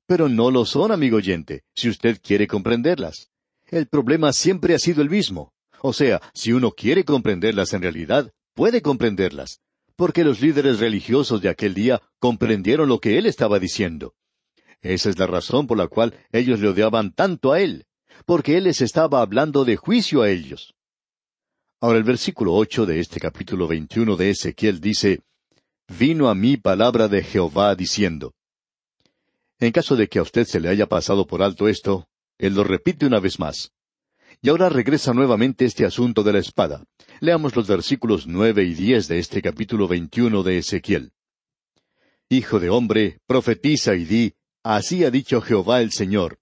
Pero 0.06 0.28
no 0.28 0.52
lo 0.52 0.66
son, 0.66 0.92
amigo 0.92 1.16
oyente, 1.16 1.64
si 1.74 1.88
usted 1.88 2.20
quiere 2.22 2.46
comprenderlas. 2.46 3.30
El 3.68 3.88
problema 3.88 4.34
siempre 4.34 4.76
ha 4.76 4.80
sido 4.80 5.02
el 5.02 5.10
mismo. 5.10 5.54
O 5.80 5.94
sea, 5.94 6.22
si 6.34 6.52
uno 6.52 6.72
quiere 6.72 7.06
comprenderlas 7.06 7.72
en 7.72 7.84
realidad, 7.84 8.34
puede 8.54 8.82
comprenderlas, 8.82 9.62
porque 9.96 10.24
los 10.24 10.42
líderes 10.42 10.80
religiosos 10.80 11.42
de 11.42 11.50
aquel 11.50 11.74
día 11.74 12.02
comprendieron 12.20 12.90
lo 12.90 13.00
que 13.00 13.18
él 13.18 13.26
estaba 13.26 13.60
diciendo. 13.60 14.14
Esa 14.82 15.10
es 15.10 15.18
la 15.18 15.28
razón 15.28 15.68
por 15.68 15.78
la 15.78 15.88
cual 15.88 16.14
ellos 16.32 16.60
le 16.60 16.70
odiaban 16.70 17.14
tanto 17.14 17.54
a 17.54 17.60
él, 17.60 17.86
porque 18.26 18.58
él 18.58 18.66
les 18.66 18.82
estaba 18.82 19.22
hablando 19.22 19.66
de 19.66 19.78
juicio 19.78 20.22
a 20.22 20.30
ellos. 20.30 20.76
Ahora 21.82 21.98
el 21.98 22.04
versículo 22.04 22.54
ocho 22.54 22.86
de 22.86 23.00
este 23.00 23.20
capítulo 23.20 23.68
veintiuno 23.68 24.16
de 24.16 24.32
Ezequiel 24.32 24.80
dice 24.80 25.22
Vino 25.88 26.30
a 26.30 26.36
mí 26.36 26.58
palabra 26.58 27.08
de 27.08 27.24
Jehová 27.24 27.76
diciendo. 27.76 28.34
En 29.60 29.72
caso 29.72 29.96
de 29.96 30.08
que 30.08 30.20
a 30.20 30.24
usted 30.24 30.46
se 30.46 30.60
le 30.60 30.70
haya 30.70 30.88
pasado 30.88 31.28
por 31.28 31.42
alto 31.44 31.68
esto, 31.68 32.08
él 32.38 32.56
lo 32.56 32.64
repite 32.64 33.06
una 33.06 33.20
vez 33.20 33.40
más. 33.40 33.72
Y 34.42 34.50
ahora 34.50 34.70
regresa 34.70 35.14
nuevamente 35.14 35.66
este 35.66 35.86
asunto 35.86 36.24
de 36.24 36.34
la 36.34 36.40
espada. 36.40 36.84
Leamos 37.20 37.56
los 37.56 37.68
versículos 37.68 38.28
nueve 38.28 38.64
y 38.64 38.74
diez 38.74 39.08
de 39.08 39.20
este 39.20 39.42
capítulo 39.42 39.88
veintiuno 39.88 40.44
de 40.44 40.60
Ezequiel. 40.60 41.14
Hijo 42.30 42.60
de 42.60 42.70
hombre, 42.70 43.20
profetiza 43.28 43.96
y 43.96 44.06
di, 44.06 44.34
así 44.64 45.04
ha 45.04 45.12
dicho 45.12 45.42
Jehová 45.42 45.82
el 45.82 45.92
Señor. 45.92 46.40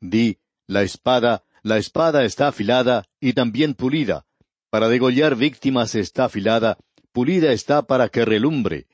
Di, 0.00 0.38
la 0.66 0.82
espada, 0.82 1.44
la 1.62 1.78
espada 1.78 2.24
está 2.24 2.48
afilada 2.48 3.04
y 3.20 3.32
también 3.32 3.74
pulida, 3.74 4.26
para 4.70 4.88
degollar 4.88 5.36
víctimas 5.36 5.94
está 5.94 6.26
afilada, 6.26 6.78
pulida 7.12 7.52
está 7.52 7.82
para 7.82 8.08
que 8.08 8.24
relumbre. 8.24 8.86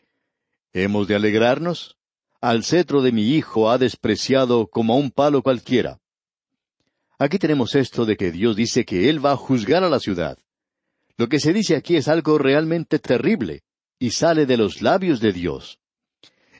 ¿Hemos 0.73 1.09
de 1.09 1.15
alegrarnos? 1.15 1.97
Al 2.41 2.65
cetro 2.65 3.01
de 3.01 3.13
mi 3.13 3.31
hijo 3.31 3.71
ha 3.71 3.79
despreciado 3.79 4.67
como 4.67 4.95
a 4.95 4.97
un 4.97 5.11
palo 5.11 5.43
cualquiera. 5.43 6.01
Aquí 7.19 7.39
tenemos 7.39 7.75
esto 7.75 8.05
de 8.05 8.17
que 8.17 8.33
Dios 8.33 8.57
dice 8.57 8.85
que 8.85 9.09
Él 9.09 9.25
va 9.25 9.33
a 9.33 9.37
juzgar 9.37 9.85
a 9.85 9.89
la 9.89 10.01
ciudad. 10.01 10.39
Lo 11.17 11.29
que 11.29 11.39
se 11.39 11.53
dice 11.53 11.77
aquí 11.77 11.97
es 11.97 12.09
algo 12.09 12.39
realmente 12.39 12.99
terrible, 12.99 13.63
y 13.99 14.11
sale 14.11 14.47
de 14.47 14.57
los 14.57 14.83
labios 14.83 15.21
de 15.21 15.33
Dios. 15.33 15.79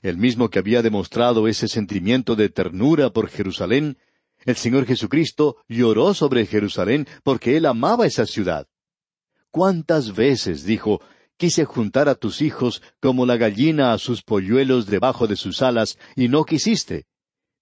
El 0.03 0.17
mismo 0.17 0.51
que 0.51 0.61
había 0.61 0.83
demostrado 0.83 1.49
ese 1.49 1.67
sentimiento 1.67 2.37
de 2.37 2.51
ternura 2.51 3.11
por 3.11 3.29
Jerusalén, 3.29 3.99
el 4.45 4.55
Señor 4.55 4.87
Jesucristo 4.87 5.57
lloró 5.69 6.15
sobre 6.15 6.47
Jerusalén 6.47 7.09
porque 7.25 7.57
Él 7.57 7.67
amaba 7.67 8.07
esa 8.07 8.27
ciudad. 8.27 8.69
¿Cuántas 9.51 10.15
veces, 10.15 10.65
dijo, 10.65 11.01
quise 11.37 11.65
juntar 11.65 12.09
a 12.09 12.15
tus 12.15 12.43
hijos 12.43 12.83
como 13.01 13.27
la 13.27 13.37
gallina 13.37 13.93
a 13.93 13.99
sus 13.99 14.23
polluelos 14.23 14.87
debajo 14.87 15.27
de 15.27 15.37
sus 15.37 15.63
alas, 15.63 15.99
y 16.15 16.29
no 16.29 16.45
quisiste? 16.45 17.07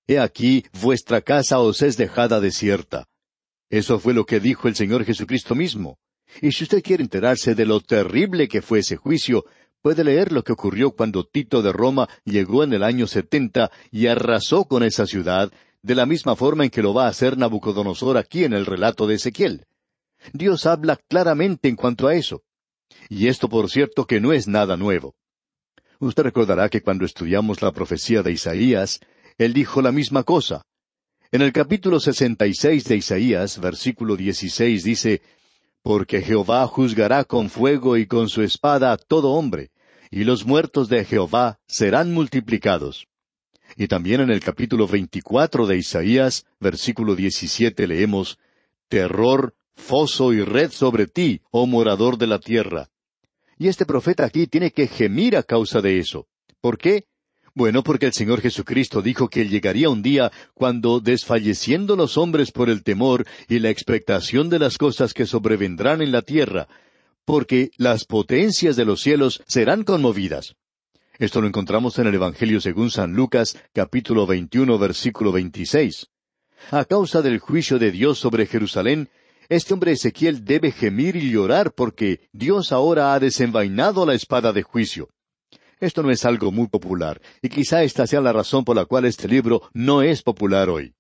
He 0.06 0.18
aquí, 0.18 0.64
vuestra 0.80 1.20
casa 1.20 1.58
os 1.60 1.82
es 1.82 1.96
dejada 1.96 2.40
desierta. 2.40 3.06
Eso 3.70 3.98
fue 3.98 4.14
lo 4.14 4.26
que 4.26 4.40
dijo 4.40 4.68
el 4.68 4.74
Señor 4.74 5.04
Jesucristo 5.04 5.54
mismo. 5.54 5.98
Y 6.40 6.52
si 6.52 6.64
usted 6.64 6.82
quiere 6.82 7.02
enterarse 7.02 7.54
de 7.54 7.66
lo 7.66 7.80
terrible 7.80 8.48
que 8.48 8.62
fue 8.62 8.80
ese 8.80 8.96
juicio, 8.96 9.44
puede 9.80 10.04
leer 10.04 10.32
lo 10.32 10.42
que 10.44 10.52
ocurrió 10.52 10.92
cuando 10.92 11.24
Tito 11.24 11.62
de 11.62 11.72
Roma 11.72 12.08
llegó 12.24 12.64
en 12.64 12.72
el 12.72 12.82
año 12.82 13.06
setenta 13.06 13.70
y 13.90 14.06
arrasó 14.06 14.64
con 14.64 14.82
esa 14.82 15.06
ciudad, 15.06 15.52
de 15.82 15.94
la 15.94 16.06
misma 16.06 16.36
forma 16.36 16.64
en 16.64 16.70
que 16.70 16.82
lo 16.82 16.94
va 16.94 17.06
a 17.06 17.10
hacer 17.10 17.36
Nabucodonosor 17.36 18.16
aquí 18.16 18.44
en 18.44 18.52
el 18.52 18.66
relato 18.66 19.06
de 19.06 19.16
Ezequiel. 19.16 19.66
Dios 20.32 20.66
habla 20.66 20.96
claramente 20.96 21.68
en 21.68 21.76
cuanto 21.76 22.06
a 22.06 22.14
eso. 22.14 22.42
Y 23.08 23.26
esto, 23.26 23.48
por 23.48 23.68
cierto, 23.70 24.06
que 24.06 24.20
no 24.20 24.32
es 24.32 24.46
nada 24.46 24.76
nuevo. 24.76 25.14
Usted 25.98 26.22
recordará 26.22 26.68
que 26.68 26.82
cuando 26.82 27.04
estudiamos 27.04 27.62
la 27.62 27.72
profecía 27.72 28.22
de 28.22 28.32
Isaías, 28.32 29.00
él 29.38 29.52
dijo 29.52 29.82
la 29.82 29.92
misma 29.92 30.22
cosa. 30.22 30.64
En 31.30 31.42
el 31.42 31.52
capítulo 31.52 31.98
sesenta 32.00 32.46
y 32.46 32.54
seis 32.54 32.84
de 32.84 32.96
Isaías, 32.96 33.58
versículo 33.58 34.16
dieciséis, 34.16 34.84
dice, 34.84 35.22
Porque 35.82 36.22
Jehová 36.22 36.66
juzgará 36.66 37.24
con 37.24 37.48
fuego 37.48 37.96
y 37.96 38.06
con 38.06 38.28
su 38.28 38.42
espada 38.42 38.92
a 38.92 38.96
todo 38.96 39.32
hombre, 39.32 39.70
y 40.10 40.24
los 40.24 40.44
muertos 40.44 40.88
de 40.88 41.04
Jehová 41.04 41.58
serán 41.66 42.12
multiplicados. 42.12 43.06
Y 43.76 43.88
también 43.88 44.20
en 44.20 44.30
el 44.30 44.40
capítulo 44.40 44.86
veinticuatro 44.86 45.66
de 45.66 45.78
Isaías, 45.78 46.44
versículo 46.60 47.16
diecisiete, 47.16 47.86
leemos, 47.86 48.38
Terror 48.88 49.54
foso 49.74 50.32
y 50.32 50.42
red 50.42 50.70
sobre 50.70 51.06
ti, 51.06 51.40
oh 51.50 51.66
morador 51.66 52.18
de 52.18 52.26
la 52.26 52.38
tierra. 52.38 52.88
Y 53.58 53.68
este 53.68 53.86
profeta 53.86 54.24
aquí 54.24 54.46
tiene 54.46 54.70
que 54.70 54.86
gemir 54.86 55.36
a 55.36 55.42
causa 55.42 55.80
de 55.80 55.98
eso. 55.98 56.26
¿Por 56.60 56.78
qué? 56.78 57.06
Bueno, 57.54 57.82
porque 57.82 58.06
el 58.06 58.14
Señor 58.14 58.40
Jesucristo 58.40 59.02
dijo 59.02 59.28
que 59.28 59.46
llegaría 59.46 59.90
un 59.90 60.02
día 60.02 60.32
cuando, 60.54 61.00
desfalleciendo 61.00 61.96
los 61.96 62.16
hombres 62.16 62.50
por 62.50 62.70
el 62.70 62.82
temor 62.82 63.26
y 63.46 63.58
la 63.58 63.68
expectación 63.68 64.48
de 64.48 64.58
las 64.58 64.78
cosas 64.78 65.12
que 65.12 65.26
sobrevendrán 65.26 66.00
en 66.00 66.12
la 66.12 66.22
tierra, 66.22 66.66
porque 67.26 67.70
las 67.76 68.06
potencias 68.06 68.74
de 68.76 68.86
los 68.86 69.02
cielos 69.02 69.42
serán 69.46 69.84
conmovidas. 69.84 70.54
Esto 71.18 71.42
lo 71.42 71.46
encontramos 71.46 71.98
en 71.98 72.06
el 72.06 72.14
Evangelio 72.14 72.58
según 72.58 72.90
San 72.90 73.12
Lucas, 73.12 73.58
capítulo 73.74 74.26
21, 74.26 74.78
versículo 74.78 75.30
26. 75.30 76.06
A 76.70 76.86
causa 76.86 77.20
del 77.20 77.38
juicio 77.38 77.78
de 77.78 77.90
Dios 77.90 78.18
sobre 78.18 78.46
Jerusalén, 78.46 79.10
este 79.50 79.74
hombre 79.74 79.92
Ezequiel 79.92 80.42
debe 80.42 80.72
gemir 80.72 81.16
y 81.16 81.30
llorar 81.30 81.74
porque 81.74 82.28
Dios 82.32 82.72
ahora 82.72 83.12
ha 83.12 83.20
desenvainado 83.20 84.06
la 84.06 84.14
espada 84.14 84.54
de 84.54 84.62
juicio. 84.62 85.10
Esto 85.82 86.04
no 86.04 86.12
es 86.12 86.24
algo 86.24 86.52
muy 86.52 86.68
popular, 86.68 87.20
y 87.42 87.48
quizá 87.48 87.82
esta 87.82 88.06
sea 88.06 88.20
la 88.20 88.32
razón 88.32 88.64
por 88.64 88.76
la 88.76 88.84
cual 88.84 89.04
este 89.04 89.26
libro 89.26 89.62
no 89.74 90.00
es 90.00 90.22
popular 90.22 90.70
hoy. 90.70 90.94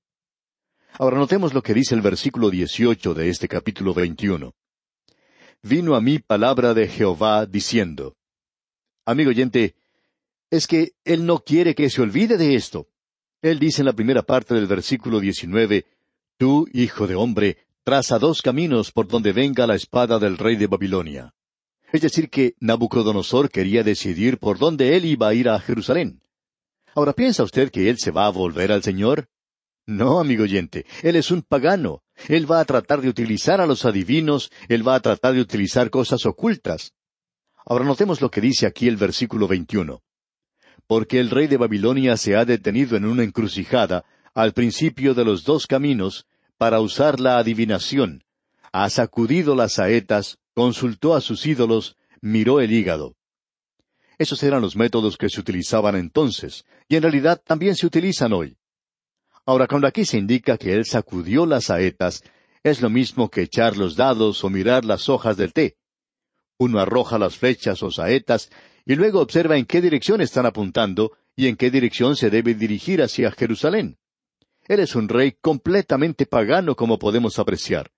Ahora 0.98 1.18
notemos 1.18 1.54
lo 1.54 1.62
que 1.62 1.72
dice 1.72 1.94
el 1.94 2.00
versículo 2.00 2.50
dieciocho 2.50 3.14
de 3.14 3.28
este 3.28 3.46
capítulo 3.46 3.94
veintiuno. 3.94 4.56
Vino 5.62 5.94
a 5.94 6.00
mí 6.00 6.18
palabra 6.18 6.74
de 6.74 6.88
Jehová 6.88 7.46
diciendo. 7.46 8.16
Amigo 9.06 9.30
oyente, 9.30 9.76
es 10.50 10.66
que 10.66 10.94
Él 11.04 11.26
no 11.26 11.44
quiere 11.44 11.76
que 11.76 11.88
se 11.88 12.02
olvide 12.02 12.36
de 12.36 12.56
esto. 12.56 12.88
Él 13.40 13.60
dice 13.60 13.82
en 13.82 13.86
la 13.86 13.92
primera 13.92 14.22
parte 14.22 14.52
del 14.52 14.66
versículo 14.66 15.20
diecinueve, 15.20 15.86
Tú, 16.36 16.66
hijo 16.72 17.06
de 17.06 17.14
hombre, 17.14 17.56
traza 17.84 18.18
dos 18.18 18.42
caminos 18.42 18.90
por 18.90 19.06
donde 19.06 19.32
venga 19.32 19.64
la 19.64 19.76
espada 19.76 20.18
del 20.18 20.38
rey 20.38 20.56
de 20.56 20.66
Babilonia. 20.66 21.32
Es 21.92 22.00
decir, 22.00 22.30
que 22.30 22.54
Nabucodonosor 22.58 23.50
quería 23.50 23.84
decidir 23.84 24.38
por 24.38 24.58
dónde 24.58 24.96
él 24.96 25.04
iba 25.04 25.28
a 25.28 25.34
ir 25.34 25.50
a 25.50 25.60
Jerusalén. 25.60 26.22
Ahora, 26.94 27.12
¿piensa 27.12 27.42
usted 27.42 27.70
que 27.70 27.90
él 27.90 27.98
se 27.98 28.10
va 28.10 28.26
a 28.26 28.30
volver 28.30 28.72
al 28.72 28.82
Señor? 28.82 29.28
No, 29.86 30.18
amigo 30.18 30.44
oyente, 30.44 30.86
él 31.02 31.16
es 31.16 31.30
un 31.30 31.42
pagano. 31.42 32.02
Él 32.28 32.50
va 32.50 32.60
a 32.60 32.64
tratar 32.64 33.02
de 33.02 33.08
utilizar 33.08 33.60
a 33.60 33.66
los 33.66 33.84
adivinos, 33.84 34.50
él 34.68 34.86
va 34.86 34.94
a 34.94 35.00
tratar 35.00 35.34
de 35.34 35.40
utilizar 35.40 35.90
cosas 35.90 36.24
ocultas. 36.24 36.94
Ahora 37.64 37.84
notemos 37.84 38.20
lo 38.20 38.30
que 38.30 38.40
dice 38.40 38.66
aquí 38.66 38.88
el 38.88 38.96
versículo 38.96 39.46
21. 39.46 40.02
Porque 40.86 41.20
el 41.20 41.30
rey 41.30 41.46
de 41.46 41.58
Babilonia 41.58 42.16
se 42.16 42.36
ha 42.36 42.44
detenido 42.44 42.96
en 42.96 43.04
una 43.04 43.22
encrucijada, 43.22 44.04
al 44.34 44.52
principio 44.52 45.14
de 45.14 45.24
los 45.24 45.44
dos 45.44 45.66
caminos, 45.66 46.26
para 46.56 46.80
usar 46.80 47.20
la 47.20 47.38
adivinación. 47.38 48.24
Ha 48.72 48.88
sacudido 48.88 49.54
las 49.54 49.74
saetas, 49.74 50.38
consultó 50.54 51.14
a 51.14 51.20
sus 51.20 51.44
ídolos, 51.44 51.98
miró 52.22 52.58
el 52.58 52.72
hígado. 52.72 53.16
Esos 54.16 54.42
eran 54.42 54.62
los 54.62 54.76
métodos 54.76 55.18
que 55.18 55.28
se 55.28 55.40
utilizaban 55.40 55.94
entonces, 55.94 56.64
y 56.88 56.96
en 56.96 57.02
realidad 57.02 57.42
también 57.44 57.76
se 57.76 57.86
utilizan 57.86 58.32
hoy. 58.32 58.56
Ahora, 59.44 59.66
cuando 59.66 59.88
aquí 59.88 60.06
se 60.06 60.16
indica 60.16 60.56
que 60.56 60.72
él 60.72 60.86
sacudió 60.86 61.44
las 61.44 61.64
saetas, 61.64 62.22
es 62.62 62.80
lo 62.80 62.88
mismo 62.88 63.28
que 63.28 63.42
echar 63.42 63.76
los 63.76 63.94
dados 63.96 64.42
o 64.42 64.48
mirar 64.48 64.86
las 64.86 65.10
hojas 65.10 65.36
del 65.36 65.52
té. 65.52 65.76
Uno 66.58 66.78
arroja 66.78 67.18
las 67.18 67.36
flechas 67.36 67.82
o 67.82 67.90
saetas 67.90 68.48
y 68.86 68.94
luego 68.94 69.20
observa 69.20 69.58
en 69.58 69.66
qué 69.66 69.82
dirección 69.82 70.22
están 70.22 70.46
apuntando 70.46 71.12
y 71.36 71.48
en 71.48 71.56
qué 71.56 71.70
dirección 71.70 72.16
se 72.16 72.30
debe 72.30 72.54
dirigir 72.54 73.02
hacia 73.02 73.32
Jerusalén. 73.32 73.98
Él 74.66 74.80
es 74.80 74.94
un 74.94 75.08
rey 75.08 75.36
completamente 75.40 76.24
pagano 76.24 76.74
como 76.74 76.98
podemos 76.98 77.38
apreciar. 77.38 77.90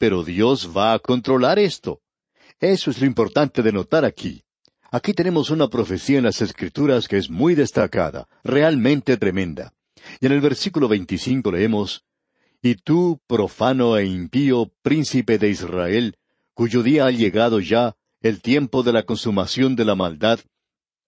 Pero 0.00 0.24
Dios 0.24 0.70
va 0.74 0.94
a 0.94 0.98
controlar 0.98 1.58
esto. 1.58 2.00
Eso 2.58 2.90
es 2.90 2.98
lo 3.02 3.06
importante 3.06 3.62
de 3.62 3.70
notar 3.70 4.06
aquí. 4.06 4.42
Aquí 4.90 5.12
tenemos 5.12 5.50
una 5.50 5.68
profecía 5.68 6.16
en 6.16 6.24
las 6.24 6.40
Escrituras 6.40 7.06
que 7.06 7.18
es 7.18 7.28
muy 7.28 7.54
destacada, 7.54 8.26
realmente 8.42 9.18
tremenda. 9.18 9.74
Y 10.18 10.24
en 10.24 10.32
el 10.32 10.40
versículo 10.40 10.88
25 10.88 11.52
leemos, 11.52 12.02
Y 12.62 12.76
tú, 12.76 13.20
profano 13.26 13.98
e 13.98 14.06
impío, 14.06 14.72
príncipe 14.80 15.36
de 15.36 15.50
Israel, 15.50 16.16
cuyo 16.54 16.82
día 16.82 17.04
ha 17.04 17.10
llegado 17.10 17.60
ya, 17.60 17.94
el 18.22 18.40
tiempo 18.40 18.82
de 18.82 18.94
la 18.94 19.02
consumación 19.02 19.76
de 19.76 19.84
la 19.84 19.96
maldad. 19.96 20.40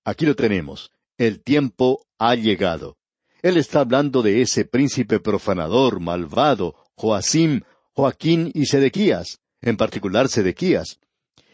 Aquí 0.05 0.27
lo 0.27 0.37
tenemos, 0.37 0.91
el 1.17 1.43
tiempo 1.43 2.05
ha 2.19 2.35
llegado. 2.35 2.99
Él 3.41 3.57
está 3.57 3.81
hablando 3.81 4.21
de 4.21 4.43
ese 4.43 4.67
príncipe 4.67 5.19
profanador, 5.19 5.99
malvado, 5.99 6.77
Joacim, 6.95 7.63
Joaquín 7.95 8.51
y 8.55 8.67
Sedequías, 8.67 9.41
en 9.61 9.77
particular 9.77 10.29
Sedequías. 10.29 10.99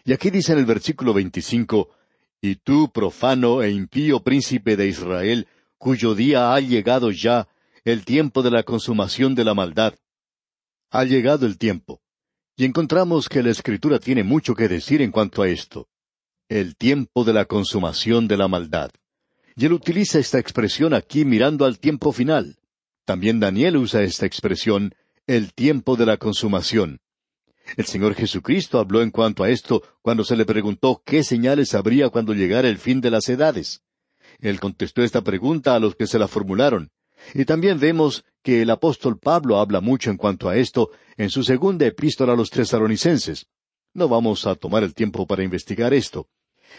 Y 0.05 0.13
aquí 0.13 0.31
dice 0.31 0.53
en 0.53 0.61
el 0.61 0.67
versículo 0.67 1.13
25, 1.13 1.91
Y 2.41 2.57
tú, 2.57 2.91
profano 2.93 3.63
e 3.63 3.71
impío 3.71 4.21
príncipe 4.21 4.77
de 4.77 4.87
Israel, 4.87 5.49
cuyo 5.79 6.15
día 6.15 6.55
ha 6.55 6.61
llegado 6.61 7.11
ya, 7.11 7.49
el 7.85 8.05
tiempo 8.05 8.43
de 8.43 8.51
la 8.51 8.63
consumación 8.63 9.35
de 9.35 9.45
la 9.45 9.55
maldad. 9.55 9.95
Ha 10.91 11.05
llegado 11.05 11.47
el 11.47 11.59
tiempo. 11.59 12.01
Y 12.57 12.65
encontramos 12.65 13.29
que 13.29 13.43
la 13.43 13.51
Escritura 13.51 13.99
tiene 13.99 14.23
mucho 14.23 14.55
que 14.55 14.69
decir 14.69 15.03
en 15.03 15.11
cuanto 15.11 15.43
a 15.43 15.49
esto. 15.49 15.89
El 16.49 16.77
tiempo 16.77 17.25
de 17.25 17.33
la 17.33 17.45
consumación 17.45 18.27
de 18.29 18.37
la 18.37 18.49
maldad. 18.49 18.91
Y 19.57 19.67
él 19.67 19.73
utiliza 19.73 20.19
esta 20.19 20.39
expresión 20.39 20.95
aquí 20.95 21.25
mirando 21.25 21.65
al 21.65 21.79
tiempo 21.79 22.13
final. 22.13 22.57
También 23.05 23.41
Daniel 23.41 23.77
usa 23.77 24.03
esta 24.03 24.27
expresión, 24.27 24.95
el 25.29 25.53
tiempo 25.53 25.97
de 25.97 26.07
la 26.07 26.17
consumación. 26.17 27.01
El 27.77 27.85
Señor 27.85 28.15
Jesucristo 28.15 28.79
habló 28.79 29.03
en 29.03 29.11
cuanto 29.11 29.45
a 29.45 29.51
esto 29.51 29.83
cuando 30.01 30.25
se 30.25 30.37
le 30.37 30.47
preguntó 30.47 31.03
qué 31.05 31.23
señales 31.23 31.75
habría 31.75 32.09
cuando 32.09 32.33
llegara 32.33 32.67
el 32.67 32.79
fin 32.79 33.03
de 33.03 33.11
las 33.11 33.29
edades. 33.29 33.83
Él 34.41 34.59
contestó 34.59 35.03
esta 35.03 35.21
pregunta 35.21 35.75
a 35.75 35.81
los 35.81 35.95
que 35.97 36.07
se 36.07 36.19
la 36.19 36.29
formularon. 36.29 36.91
Y 37.35 37.45
también 37.45 37.79
vemos 37.79 38.25
que 38.43 38.63
el 38.63 38.71
apóstol 38.71 39.19
Pablo 39.19 39.59
habla 39.59 39.83
mucho 39.83 40.11
en 40.11 40.17
cuanto 40.17 40.49
a 40.49 40.57
esto 40.57 40.93
en 41.19 41.29
su 41.29 41.45
segunda 41.45 41.85
epístola 41.85 42.33
a 42.33 42.37
los 42.37 42.49
tesaronicenses. 42.49 43.49
No 43.93 44.09
vamos 44.09 44.47
a 44.47 44.55
tomar 44.55 44.83
el 44.83 44.95
tiempo 44.95 45.27
para 45.27 45.45
investigar 45.45 45.93
esto. 45.93 46.27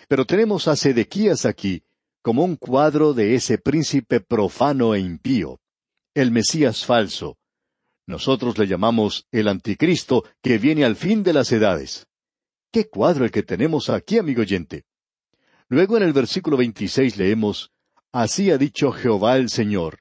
Pero 0.08 0.26
tenemos 0.26 0.68
a 0.68 0.76
Sedequías 0.76 1.46
aquí 1.46 1.84
como 2.24 2.44
un 2.44 2.56
cuadro 2.56 3.14
de 3.14 3.36
ese 3.36 3.60
príncipe 3.60 4.22
profano 4.22 4.96
e 4.96 5.02
impío, 5.02 5.60
el 6.16 6.32
Mesías 6.32 6.84
falso. 6.84 7.38
Nosotros 8.10 8.58
le 8.58 8.66
llamamos 8.66 9.28
el 9.32 9.48
anticristo 9.48 10.24
que 10.42 10.58
viene 10.58 10.84
al 10.84 10.96
fin 10.96 11.22
de 11.22 11.32
las 11.32 11.52
edades. 11.52 12.08
¿Qué 12.72 12.90
cuadro 12.90 13.24
el 13.24 13.30
que 13.30 13.44
tenemos 13.44 13.88
aquí, 13.92 14.18
amigo 14.18 14.42
oyente? 14.42 14.86
Luego 15.68 15.96
en 15.96 16.02
el 16.02 16.12
versículo 16.12 16.58
26 16.58 17.18
leemos, 17.18 17.70
Así 18.12 18.50
ha 18.50 18.58
dicho 18.58 18.92
Jehová 18.92 19.38
el 19.38 19.52
Señor, 19.52 20.00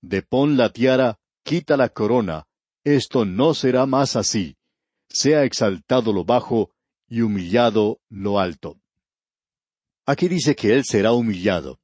depón 0.00 0.56
la 0.56 0.72
tiara, 0.72 1.18
quita 1.44 1.76
la 1.76 1.90
corona, 1.90 2.46
esto 2.82 3.26
no 3.26 3.52
será 3.52 3.84
más 3.84 4.16
así, 4.16 4.56
sea 5.10 5.44
exaltado 5.44 6.14
lo 6.14 6.24
bajo 6.24 6.70
y 7.08 7.20
humillado 7.20 8.00
lo 8.08 8.38
alto. 8.38 8.80
Aquí 10.06 10.28
dice 10.28 10.56
que 10.56 10.72
Él 10.72 10.84
será 10.86 11.12
humillado. 11.12 11.78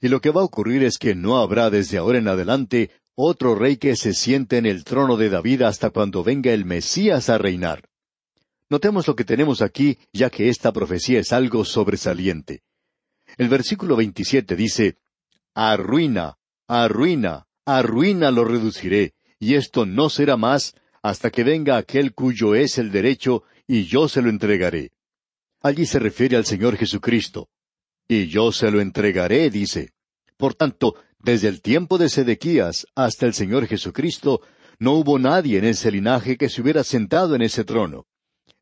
Y 0.00 0.08
lo 0.08 0.20
que 0.20 0.30
va 0.30 0.40
a 0.40 0.44
ocurrir 0.44 0.82
es 0.82 0.98
que 0.98 1.14
no 1.14 1.38
habrá 1.38 1.70
desde 1.70 1.96
ahora 1.96 2.18
en 2.18 2.26
adelante 2.26 2.90
otro 3.16 3.54
rey 3.54 3.78
que 3.78 3.96
se 3.96 4.12
siente 4.12 4.58
en 4.58 4.66
el 4.66 4.84
trono 4.84 5.16
de 5.16 5.30
David 5.30 5.62
hasta 5.62 5.90
cuando 5.90 6.22
venga 6.22 6.52
el 6.52 6.64
Mesías 6.64 7.28
a 7.28 7.38
reinar. 7.38 7.88
Notemos 8.68 9.08
lo 9.08 9.16
que 9.16 9.24
tenemos 9.24 9.62
aquí, 9.62 9.98
ya 10.12 10.30
que 10.30 10.48
esta 10.48 10.72
profecía 10.72 11.18
es 11.18 11.32
algo 11.32 11.64
sobresaliente. 11.64 12.62
El 13.38 13.48
versículo 13.48 13.96
27 13.96 14.54
dice, 14.54 14.96
Arruina, 15.54 16.36
arruina, 16.68 17.46
arruina 17.64 18.30
lo 18.30 18.44
reduciré, 18.44 19.14
y 19.38 19.54
esto 19.54 19.86
no 19.86 20.10
será 20.10 20.36
más 20.36 20.74
hasta 21.02 21.30
que 21.30 21.44
venga 21.44 21.76
aquel 21.76 22.14
cuyo 22.14 22.54
es 22.54 22.78
el 22.78 22.90
derecho, 22.90 23.44
y 23.66 23.84
yo 23.84 24.08
se 24.08 24.20
lo 24.20 24.28
entregaré. 24.28 24.90
Allí 25.62 25.86
se 25.86 25.98
refiere 25.98 26.36
al 26.36 26.44
Señor 26.44 26.76
Jesucristo. 26.76 27.48
Y 28.08 28.26
yo 28.26 28.52
se 28.52 28.70
lo 28.70 28.80
entregaré, 28.80 29.50
dice. 29.50 29.92
Por 30.36 30.54
tanto, 30.54 30.94
desde 31.18 31.48
el 31.48 31.62
tiempo 31.62 31.98
de 31.98 32.08
Sedequías 32.08 32.86
hasta 32.94 33.26
el 33.26 33.34
Señor 33.34 33.66
Jesucristo, 33.66 34.42
no 34.78 34.92
hubo 34.92 35.18
nadie 35.18 35.58
en 35.58 35.64
ese 35.64 35.90
linaje 35.90 36.36
que 36.36 36.48
se 36.48 36.60
hubiera 36.60 36.84
sentado 36.84 37.34
en 37.34 37.42
ese 37.42 37.64
trono. 37.64 38.06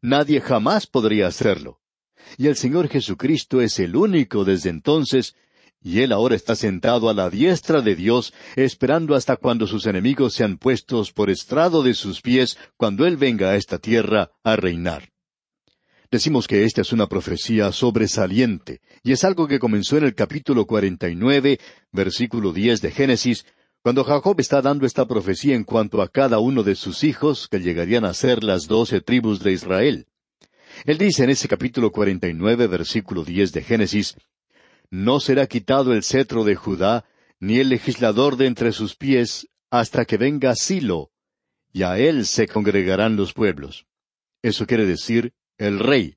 Nadie 0.01 0.41
jamás 0.41 0.87
podría 0.87 1.27
hacerlo. 1.27 1.81
Y 2.39 2.47
el 2.47 2.57
Señor 2.57 2.89
Jesucristo 2.89 3.61
es 3.61 3.79
el 3.79 3.97
único 3.97 4.45
desde 4.45 4.71
entonces, 4.71 5.35
y 5.83 6.01
Él 6.01 6.13
ahora 6.13 6.35
está 6.35 6.57
sentado 6.57 7.11
a 7.11 7.15
la 7.15 7.29
diestra 7.29 7.83
de 7.83 7.95
Dios, 7.95 8.33
esperando 8.57 9.15
hasta 9.15 9.37
cuando 9.37 9.67
sus 9.67 9.87
enemigos 9.87 10.35
sean 10.35 10.57
puestos 10.57 11.13
por 11.13 11.29
estrado 11.29 11.83
de 11.83 11.95
sus 11.95 12.23
pies, 12.23 12.57
cuando 12.77 13.07
Él 13.07 13.17
venga 13.17 13.51
a 13.51 13.57
esta 13.57 13.79
tierra 13.79 14.31
a 14.43 14.57
reinar. 14.57 15.14
Decimos 16.11 16.47
que 16.47 16.65
esta 16.65 16.83
es 16.83 16.93
una 16.93 17.09
profecía 17.09 17.73
sobresaliente, 17.73 18.81
y 19.03 19.13
es 19.13 19.25
algo 19.25 19.49
que 19.49 19.59
comenzó 19.59 19.97
en 19.97 20.05
el 20.05 20.15
capítulo 20.15 20.67
cuarenta 20.67 21.09
y 21.09 21.17
nueve, 21.17 21.59
versículo 21.93 22.53
diez 22.53 22.81
de 22.81 22.91
Génesis, 22.91 23.47
cuando 23.83 24.05
Jacob 24.05 24.39
está 24.41 24.63
dando 24.63 24.87
esta 24.87 25.07
profecía 25.07 25.55
en 25.55 25.65
cuanto 25.65 26.01
a 26.01 26.09
cada 26.09 26.39
uno 26.39 26.63
de 26.63 26.75
sus 26.75 27.05
hijos, 27.05 27.49
que 27.49 27.61
llegarían 27.61 28.05
a 28.05 28.15
ser 28.15 28.43
las 28.45 28.67
doce 28.67 29.01
tribus 29.01 29.41
de 29.41 29.53
Israel. 29.53 30.07
Él 30.85 30.99
dice 30.99 31.25
en 31.25 31.31
ese 31.31 31.49
capítulo 31.49 31.93
cuarenta 31.93 32.29
y 32.29 32.35
nueve, 32.35 32.67
versículo 32.67 33.25
diez 33.25 33.53
de 33.53 33.63
Génesis, 33.63 34.17
No 34.91 35.21
será 35.21 35.47
quitado 35.47 35.93
el 35.93 36.03
cetro 36.03 36.45
de 36.45 36.55
Judá, 36.55 37.05
ni 37.41 37.59
el 37.59 37.69
legislador 37.69 38.37
de 38.37 38.47
entre 38.47 38.73
sus 38.73 38.97
pies, 38.97 39.49
hasta 39.71 40.05
que 40.05 40.17
venga 40.17 40.55
Silo, 40.55 41.11
y 41.73 41.83
a 41.83 41.99
él 41.99 42.27
se 42.27 42.47
congregarán 42.47 43.17
los 43.17 43.33
pueblos. 43.33 43.87
Eso 44.43 44.67
quiere 44.67 44.87
decir 44.87 45.33
el 45.65 45.79
rey. 45.79 46.17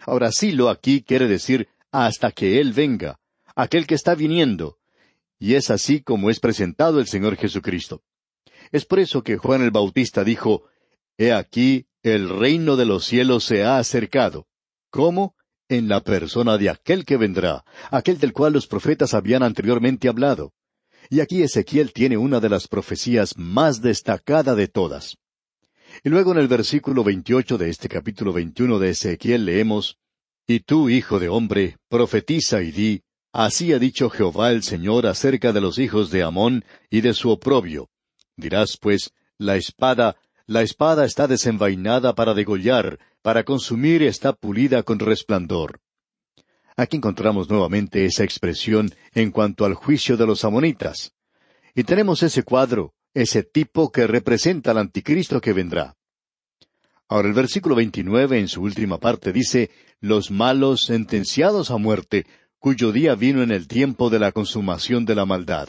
Ahora 0.00 0.32
Silo 0.32 0.68
aquí 0.68 1.02
quiere 1.02 1.26
decir 1.26 1.68
hasta 1.90 2.30
que 2.32 2.60
él 2.60 2.72
venga, 2.72 3.18
aquel 3.54 3.86
que 3.86 3.94
está 3.94 4.14
viniendo, 4.14 4.78
y 5.38 5.54
es 5.54 5.70
así 5.70 6.00
como 6.00 6.30
es 6.30 6.40
presentado 6.40 7.00
el 7.00 7.06
Señor 7.06 7.36
Jesucristo. 7.36 8.02
Es 8.72 8.84
por 8.84 8.98
eso 8.98 9.22
que 9.22 9.36
Juan 9.36 9.62
el 9.62 9.70
Bautista 9.70 10.24
dijo, 10.24 10.64
He 11.16 11.32
aquí, 11.32 11.86
el 12.02 12.28
reino 12.28 12.76
de 12.76 12.86
los 12.86 13.04
cielos 13.04 13.44
se 13.44 13.64
ha 13.64 13.78
acercado. 13.78 14.46
¿Cómo? 14.90 15.34
En 15.68 15.88
la 15.88 16.00
persona 16.02 16.56
de 16.58 16.70
aquel 16.70 17.04
que 17.04 17.16
vendrá, 17.16 17.64
aquel 17.90 18.18
del 18.18 18.32
cual 18.32 18.52
los 18.52 18.66
profetas 18.66 19.14
habían 19.14 19.42
anteriormente 19.42 20.08
hablado. 20.08 20.52
Y 21.10 21.20
aquí 21.20 21.42
Ezequiel 21.42 21.92
tiene 21.92 22.16
una 22.16 22.40
de 22.40 22.48
las 22.48 22.68
profecías 22.68 23.36
más 23.36 23.80
destacada 23.80 24.54
de 24.54 24.68
todas. 24.68 25.16
Y 26.04 26.08
luego 26.10 26.32
en 26.32 26.38
el 26.38 26.48
versículo 26.48 27.02
veintiocho 27.02 27.58
de 27.58 27.70
este 27.70 27.88
capítulo 27.88 28.32
veintiuno 28.32 28.78
de 28.78 28.90
Ezequiel 28.90 29.44
leemos, 29.44 29.98
Y 30.46 30.60
tú, 30.60 30.88
hijo 30.88 31.18
de 31.18 31.28
hombre, 31.28 31.76
profetiza 31.88 32.62
y 32.62 32.70
di, 32.70 33.02
Así 33.32 33.72
ha 33.72 33.78
dicho 33.78 34.08
Jehová 34.08 34.50
el 34.52 34.62
Señor 34.62 35.06
acerca 35.06 35.52
de 35.52 35.60
los 35.60 35.78
hijos 35.78 36.10
de 36.10 36.22
Amón 36.22 36.64
y 36.90 37.02
de 37.02 37.12
su 37.12 37.30
oprobio. 37.30 37.88
Dirás, 38.36 38.78
pues, 38.80 39.12
la 39.36 39.56
espada, 39.56 40.16
la 40.46 40.62
espada 40.62 41.04
está 41.04 41.26
desenvainada 41.26 42.14
para 42.14 42.32
degollar, 42.32 42.98
para 43.20 43.44
consumir 43.44 44.02
está 44.02 44.32
pulida 44.32 44.82
con 44.82 44.98
resplandor. 44.98 45.80
Aquí 46.76 46.96
encontramos 46.96 47.50
nuevamente 47.50 48.04
esa 48.06 48.24
expresión 48.24 48.94
en 49.12 49.30
cuanto 49.30 49.64
al 49.64 49.74
juicio 49.74 50.16
de 50.16 50.26
los 50.26 50.44
amonitas. 50.44 51.12
Y 51.74 51.84
tenemos 51.84 52.22
ese 52.22 52.44
cuadro, 52.44 52.94
ese 53.20 53.42
tipo 53.42 53.90
que 53.90 54.06
representa 54.06 54.70
al 54.70 54.78
anticristo 54.78 55.40
que 55.40 55.52
vendrá. 55.52 55.96
Ahora 57.08 57.28
el 57.28 57.34
versículo 57.34 57.74
29 57.74 58.38
en 58.38 58.48
su 58.48 58.62
última 58.62 58.98
parte 58.98 59.32
dice, 59.32 59.70
los 60.00 60.30
malos 60.30 60.84
sentenciados 60.84 61.70
a 61.70 61.78
muerte 61.78 62.26
cuyo 62.58 62.92
día 62.92 63.14
vino 63.14 63.42
en 63.42 63.50
el 63.50 63.66
tiempo 63.66 64.08
de 64.10 64.18
la 64.18 64.30
consumación 64.30 65.04
de 65.04 65.14
la 65.14 65.26
maldad. 65.26 65.68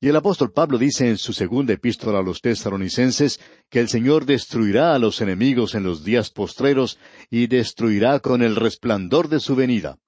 Y 0.00 0.08
el 0.08 0.16
apóstol 0.16 0.52
Pablo 0.52 0.76
dice 0.76 1.08
en 1.08 1.18
su 1.18 1.32
segunda 1.32 1.72
epístola 1.72 2.18
a 2.18 2.22
los 2.22 2.40
tesaronicenses 2.40 3.40
que 3.70 3.80
el 3.80 3.88
Señor 3.88 4.26
destruirá 4.26 4.94
a 4.94 4.98
los 4.98 5.20
enemigos 5.20 5.74
en 5.74 5.84
los 5.84 6.04
días 6.04 6.30
postreros 6.30 6.98
y 7.30 7.46
destruirá 7.46 8.18
con 8.20 8.42
el 8.42 8.56
resplandor 8.56 9.28
de 9.28 9.40
su 9.40 9.54
venida. 9.54 9.98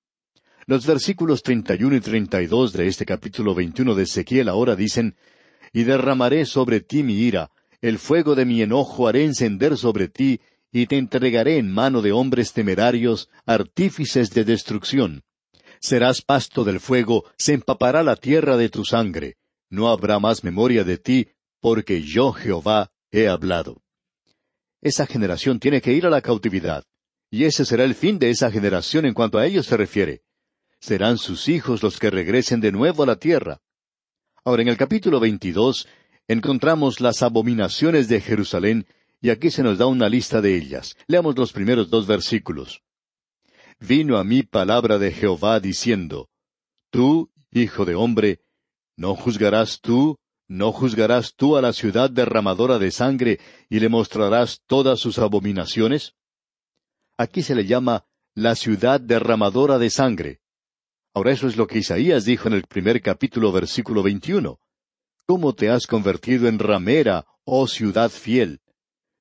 Los 0.66 0.87
versículos 0.87 1.42
treinta 1.42 1.75
y 1.75 1.85
uno 1.85 1.97
y 1.97 2.01
treinta 2.01 2.42
y 2.42 2.47
dos 2.47 2.73
de 2.73 2.88
este 2.88 3.07
capítulo 3.07 3.55
veintiuno 3.55 3.94
de 3.94 4.03
Ezequiel 4.03 4.49
ahora 4.49 4.77
dicen 4.77 5.16
Y 5.72 5.85
derramaré 5.85 6.46
sobre 6.46 6.81
ti 6.81 7.02
mi 7.02 7.14
ira, 7.14 7.50
el 7.81 7.98
fuego 7.98 8.35
de 8.35 8.44
mi 8.44 8.62
enojo 8.62 9.09
haré 9.09 9.24
encender 9.24 9.76
sobre 9.76 10.09
ti, 10.09 10.40
y 10.72 10.87
te 10.87 10.98
entregaré 10.98 11.59
en 11.59 11.72
mano 11.72 12.02
de 12.02 12.12
hombres 12.12 12.52
temerarios, 12.52 13.28
artífices 13.46 14.31
de 14.31 14.44
destrucción 14.44 15.22
serás 15.81 16.22
pasto 16.22 16.64
del 16.64 16.81
fuego, 16.81 17.24
se 17.37 17.54
empapará 17.54 18.02
la 18.02 18.16
tierra 18.16 18.57
de 18.57 18.68
tu 18.68 18.85
sangre. 18.85 19.37
No 19.70 19.88
habrá 19.88 20.18
más 20.18 20.44
memoria 20.44 20.85
de 20.85 20.98
ti, 20.98 21.28
porque 21.61 22.02
yo 22.02 22.33
Jehová 22.33 22.90
he 23.11 23.28
hablado. 23.28 23.83
Esa 24.81 25.07
generación 25.07 25.59
tiene 25.59 25.81
que 25.81 25.92
ir 25.92 26.07
a 26.07 26.11
la 26.11 26.22
cautividad, 26.22 26.85
y 27.31 27.44
ese 27.44 27.64
será 27.64 27.85
el 27.85 27.94
fin 27.94 28.18
de 28.18 28.31
esa 28.31 28.50
generación 28.50 29.04
en 29.07 29.14
cuanto 29.14 29.38
a 29.38 29.46
ellos 29.46 29.66
se 29.66 29.76
refiere. 29.76 30.22
Serán 30.81 31.18
sus 31.18 31.48
hijos 31.48 31.83
los 31.83 31.98
que 31.98 32.11
regresen 32.11 32.61
de 32.61 32.72
nuevo 32.72 33.02
a 33.02 33.07
la 33.07 33.16
tierra. 33.16 33.61
Ahora, 34.44 34.62
en 34.62 34.68
el 34.68 34.77
capítulo 34.77 35.20
22 35.20 35.88
encontramos 36.29 37.01
las 37.01 37.22
abominaciones 37.22 38.09
de 38.09 38.20
Jerusalén, 38.20 38.87
y 39.20 39.31
aquí 39.31 39.51
se 39.51 39.62
nos 39.62 39.79
da 39.79 39.87
una 39.87 40.09
lista 40.09 40.40
de 40.40 40.57
ellas. 40.57 40.96
Leamos 41.07 41.37
los 41.37 41.53
primeros 41.53 41.90
dos 41.90 42.07
versículos 42.07 42.83
vino 43.81 44.18
a 44.18 44.24
mí 44.24 44.42
palabra 44.42 44.98
de 44.98 45.12
Jehová 45.12 45.61
diciendo, 45.61 46.29
Tú, 46.90 47.31
hijo 47.51 47.85
de 47.85 47.94
hombre, 47.94 48.40
¿No 48.96 49.14
juzgarás 49.14 49.81
tú, 49.81 50.18
no 50.48 50.72
juzgarás 50.72 51.37
tú 51.37 51.57
a 51.57 51.62
la 51.62 51.72
ciudad 51.72 52.11
derramadora 52.11 52.81
de 52.81 52.90
sangre 52.90 53.38
y 53.68 53.79
le 53.79 53.88
mostrarás 53.88 54.61
todas 54.66 54.98
sus 54.98 55.20
abominaciones? 55.20 56.16
Aquí 57.16 57.42
se 57.42 57.55
le 57.55 57.64
llama 57.64 58.07
la 58.35 58.57
ciudad 58.57 59.01
derramadora 59.01 59.79
de 59.79 59.90
sangre. 59.90 60.40
Ahora 61.18 61.33
eso 61.33 61.48
es 61.48 61.57
lo 61.57 61.66
que 61.66 61.78
Isaías 61.78 62.24
dijo 62.24 62.46
en 62.46 62.54
el 62.54 62.62
primer 62.62 63.02
capítulo 63.02 63.50
versículo 63.50 64.04
21. 64.04 64.61
¿Cómo 65.26 65.52
te 65.52 65.68
has 65.68 65.88
convertido 65.88 66.46
en 66.46 66.61
ramera, 66.61 67.26
oh 67.42 67.66
ciudad 67.66 68.09
fiel? 68.09 68.61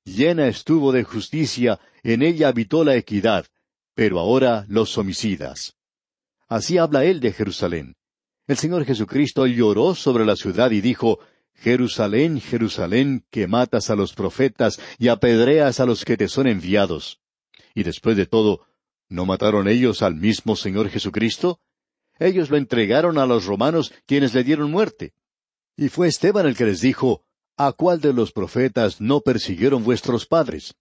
Llena 0.04 0.46
estuvo 0.46 0.92
de 0.92 1.02
justicia, 1.02 1.80
en 2.04 2.22
ella 2.22 2.50
habitó 2.50 2.84
la 2.84 2.94
equidad, 2.94 3.46
pero 3.96 4.20
ahora 4.20 4.64
los 4.68 4.96
homicidas. 4.96 5.74
Así 6.46 6.78
habla 6.78 7.04
él 7.04 7.18
de 7.18 7.32
Jerusalén. 7.32 7.96
El 8.46 8.58
Señor 8.58 8.84
Jesucristo 8.84 9.48
lloró 9.48 9.96
sobre 9.96 10.24
la 10.24 10.36
ciudad 10.36 10.70
y 10.70 10.80
dijo, 10.80 11.18
Jerusalén, 11.52 12.40
Jerusalén, 12.40 13.26
que 13.28 13.48
matas 13.48 13.90
a 13.90 13.96
los 13.96 14.14
profetas 14.14 14.78
y 15.00 15.08
apedreas 15.08 15.80
a 15.80 15.84
los 15.84 16.04
que 16.04 16.16
te 16.16 16.28
son 16.28 16.46
enviados. 16.46 17.18
Y 17.74 17.82
después 17.82 18.16
de 18.16 18.26
todo, 18.26 18.60
¿no 19.08 19.26
mataron 19.26 19.66
ellos 19.66 20.02
al 20.02 20.14
mismo 20.14 20.54
Señor 20.54 20.90
Jesucristo? 20.90 21.58
Ellos 22.18 22.50
lo 22.50 22.56
entregaron 22.56 23.18
a 23.18 23.26
los 23.26 23.46
romanos 23.46 23.92
quienes 24.06 24.34
le 24.34 24.44
dieron 24.44 24.70
muerte. 24.70 25.14
Y 25.76 25.88
fue 25.88 26.08
Esteban 26.08 26.46
el 26.46 26.56
que 26.56 26.64
les 26.64 26.80
dijo, 26.80 27.22
¿A 27.56 27.72
cuál 27.72 28.00
de 28.00 28.12
los 28.12 28.30
profetas 28.30 29.00
no 29.00 29.20
persiguieron 29.20 29.82
vuestros 29.82 30.26
padres? 30.26 30.76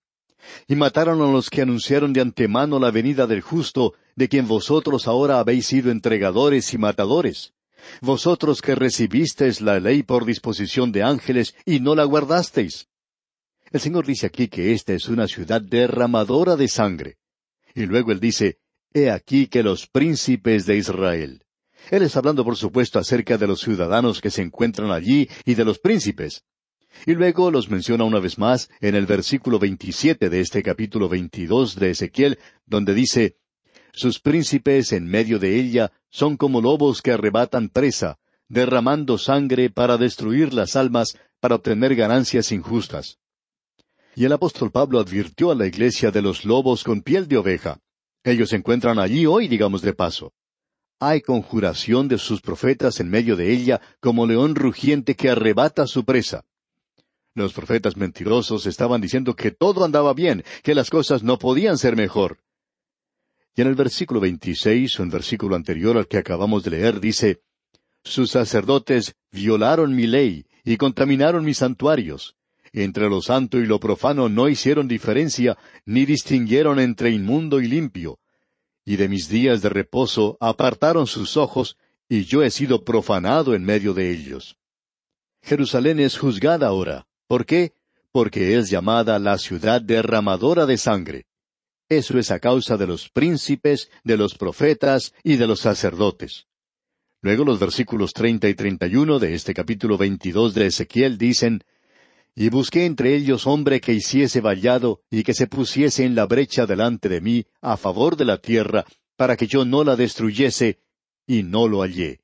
Y 0.67 0.75
mataron 0.75 1.21
a 1.21 1.31
los 1.31 1.49
que 1.49 1.63
anunciaron 1.63 2.13
de 2.13 2.21
antemano 2.21 2.79
la 2.79 2.91
venida 2.91 3.25
del 3.25 3.41
justo, 3.41 3.95
de 4.15 4.29
quien 4.29 4.47
vosotros 4.47 5.07
ahora 5.07 5.39
habéis 5.39 5.65
sido 5.65 5.89
entregadores 5.91 6.73
y 6.73 6.77
matadores. 6.77 7.53
Vosotros 8.01 8.61
que 8.61 8.75
recibisteis 8.75 9.61
la 9.61 9.79
ley 9.79 10.03
por 10.03 10.25
disposición 10.25 10.91
de 10.91 11.03
ángeles 11.03 11.55
y 11.65 11.79
no 11.79 11.95
la 11.95 12.03
guardasteis. 12.03 12.87
El 13.71 13.81
Señor 13.81 14.05
dice 14.05 14.27
aquí 14.27 14.47
que 14.47 14.73
esta 14.73 14.93
es 14.93 15.09
una 15.09 15.27
ciudad 15.27 15.61
derramadora 15.61 16.55
de 16.55 16.67
sangre. 16.67 17.17
Y 17.73 17.85
luego 17.85 18.11
Él 18.11 18.19
dice, 18.19 18.59
He 18.97 19.11
aquí 19.11 19.45
que 19.45 19.61
los 19.61 19.85
príncipes 19.85 20.65
de 20.65 20.75
Israel. 20.75 21.43
Él 21.91 22.01
está 22.01 22.17
hablando, 22.17 22.43
por 22.43 22.57
supuesto, 22.57 22.97
acerca 22.97 23.37
de 23.37 23.45
los 23.45 23.59
ciudadanos 23.59 24.21
que 24.21 24.31
se 24.31 24.41
encuentran 24.41 24.89
allí 24.89 25.29
y 25.45 25.53
de 25.53 25.65
los 25.65 25.77
príncipes. 25.77 26.45
Y 27.05 27.13
luego 27.13 27.51
los 27.51 27.69
menciona 27.69 28.05
una 28.05 28.19
vez 28.19 28.39
más 28.39 28.71
en 28.81 28.95
el 28.95 29.05
versículo 29.05 29.59
27 29.59 30.31
de 30.31 30.39
este 30.39 30.63
capítulo 30.63 31.09
22 31.09 31.75
de 31.75 31.91
Ezequiel, 31.91 32.39
donde 32.65 32.95
dice, 32.95 33.37
Sus 33.93 34.19
príncipes 34.19 34.91
en 34.91 35.05
medio 35.05 35.37
de 35.37 35.59
ella 35.59 35.91
son 36.09 36.35
como 36.35 36.59
lobos 36.59 37.03
que 37.03 37.11
arrebatan 37.11 37.69
presa, 37.69 38.17
derramando 38.47 39.19
sangre 39.19 39.69
para 39.69 39.97
destruir 39.97 40.55
las 40.55 40.75
almas, 40.75 41.19
para 41.39 41.53
obtener 41.53 41.93
ganancias 41.93 42.51
injustas. 42.51 43.19
Y 44.15 44.25
el 44.25 44.33
apóstol 44.33 44.71
Pablo 44.71 44.99
advirtió 44.99 45.51
a 45.51 45.55
la 45.55 45.67
iglesia 45.67 46.09
de 46.09 46.23
los 46.23 46.45
lobos 46.45 46.83
con 46.83 47.03
piel 47.03 47.27
de 47.27 47.37
oveja. 47.37 47.79
Ellos 48.27 48.49
se 48.49 48.57
encuentran 48.57 48.99
allí 48.99 49.25
hoy, 49.25 49.47
digamos 49.47 49.81
de 49.81 49.93
paso. 49.93 50.33
Hay 50.99 51.21
conjuración 51.21 52.09
de 52.09 52.17
sus 52.17 52.41
profetas 52.41 52.99
en 52.99 53.09
medio 53.09 53.37
de 53.37 53.53
ella 53.53 53.79
como 54.01 54.25
león 54.25 54.53
rugiente 54.53 55.15
que 55.15 55.29
arrebata 55.29 55.87
su 55.87 56.03
presa. 56.03 56.43
Los 57.35 57.53
profetas 57.53 57.95
mentirosos 57.95 58.65
estaban 58.65 58.99
diciendo 58.99 59.33
que 59.33 59.51
todo 59.51 59.85
andaba 59.85 60.13
bien, 60.13 60.43
que 60.61 60.75
las 60.75 60.89
cosas 60.89 61.23
no 61.23 61.37
podían 61.39 61.77
ser 61.77 61.95
mejor. 61.95 62.39
Y 63.55 63.61
en 63.61 63.67
el 63.67 63.75
versículo 63.75 64.19
26, 64.19 64.99
un 64.99 65.09
versículo 65.09 65.55
anterior 65.55 65.95
al 65.95 66.09
que 66.09 66.17
acabamos 66.17 66.65
de 66.65 66.71
leer, 66.71 66.99
dice, 66.99 67.39
Sus 68.03 68.31
sacerdotes 68.31 69.15
violaron 69.31 69.95
mi 69.95 70.05
ley 70.05 70.45
y 70.65 70.75
contaminaron 70.75 71.45
mis 71.45 71.59
santuarios. 71.59 72.35
Entre 72.73 73.09
lo 73.09 73.21
santo 73.21 73.59
y 73.59 73.65
lo 73.65 73.79
profano 73.79 74.29
no 74.29 74.49
hicieron 74.49 74.87
diferencia, 74.87 75.57
ni 75.85 76.05
distinguieron 76.05 76.79
entre 76.79 77.11
inmundo 77.11 77.59
y 77.61 77.67
limpio 77.67 78.19
y 78.87 78.95
de 78.95 79.09
mis 79.09 79.27
días 79.27 79.61
de 79.61 79.67
reposo 79.67 80.37
apartaron 80.39 81.07
sus 81.07 81.35
ojos, 81.35 81.77
y 82.07 82.23
yo 82.23 82.41
he 82.41 82.49
sido 82.49 82.85
profanado 82.85 83.53
en 83.53 83.65
medio 83.65 83.93
de 83.93 84.11
ellos. 84.11 84.55
Jerusalén 85.41 85.99
es 85.99 86.17
juzgada 86.17 86.67
ahora. 86.67 87.05
¿Por 87.27 87.45
qué? 87.45 87.73
Porque 88.13 88.57
es 88.57 88.69
llamada 88.69 89.19
la 89.19 89.39
ciudad 89.39 89.81
derramadora 89.81 90.65
de 90.65 90.77
sangre. 90.77 91.25
Eso 91.89 92.17
es 92.17 92.31
a 92.31 92.39
causa 92.39 92.77
de 92.77 92.87
los 92.87 93.09
príncipes, 93.09 93.89
de 94.05 94.15
los 94.15 94.35
profetas 94.35 95.13
y 95.21 95.35
de 95.35 95.47
los 95.47 95.59
sacerdotes. 95.59 96.45
Luego 97.21 97.43
los 97.43 97.59
versículos 97.59 98.13
treinta 98.13 98.47
y 98.47 98.53
treinta 98.53 98.87
y 98.87 98.95
uno 98.95 99.19
de 99.19 99.33
este 99.33 99.53
capítulo 99.53 99.97
veintidós 99.97 100.53
de 100.53 100.67
Ezequiel 100.67 101.17
dicen 101.17 101.61
y 102.39 102.49
busqué 102.49 102.85
entre 102.85 103.15
ellos 103.15 103.47
hombre 103.47 103.81
que 103.81 103.93
hiciese 103.93 104.41
vallado 104.41 105.01
y 105.09 105.23
que 105.23 105.33
se 105.33 105.47
pusiese 105.47 106.05
en 106.05 106.13
la 106.13 106.27
brecha 106.27 106.67
delante 106.67 107.09
de 107.09 107.19
mí 107.19 107.47
a 107.61 107.77
favor 107.77 108.15
de 108.15 108.25
la 108.25 108.37
tierra, 108.37 108.85
para 109.15 109.35
que 109.35 109.47
yo 109.47 109.65
no 109.65 109.83
la 109.83 109.95
destruyese, 109.95 110.77
y 111.25 111.41
no 111.41 111.67
lo 111.67 111.81
hallé. 111.81 112.21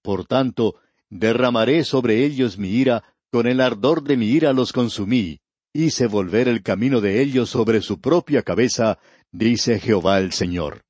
Por 0.00 0.24
tanto, 0.24 0.76
derramaré 1.10 1.84
sobre 1.84 2.24
ellos 2.24 2.56
mi 2.56 2.70
ira, 2.70 3.04
con 3.30 3.46
el 3.46 3.60
ardor 3.60 4.02
de 4.02 4.16
mi 4.16 4.28
ira 4.28 4.54
los 4.54 4.72
consumí, 4.72 5.42
hice 5.74 6.06
volver 6.06 6.48
el 6.48 6.62
camino 6.62 7.02
de 7.02 7.20
ellos 7.20 7.50
sobre 7.50 7.82
su 7.82 8.00
propia 8.00 8.42
cabeza, 8.42 8.98
dice 9.32 9.78
Jehová 9.78 10.18
el 10.18 10.32
Señor. 10.32 10.86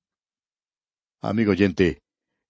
Amigo 1.20 1.50
oyente, 1.50 2.02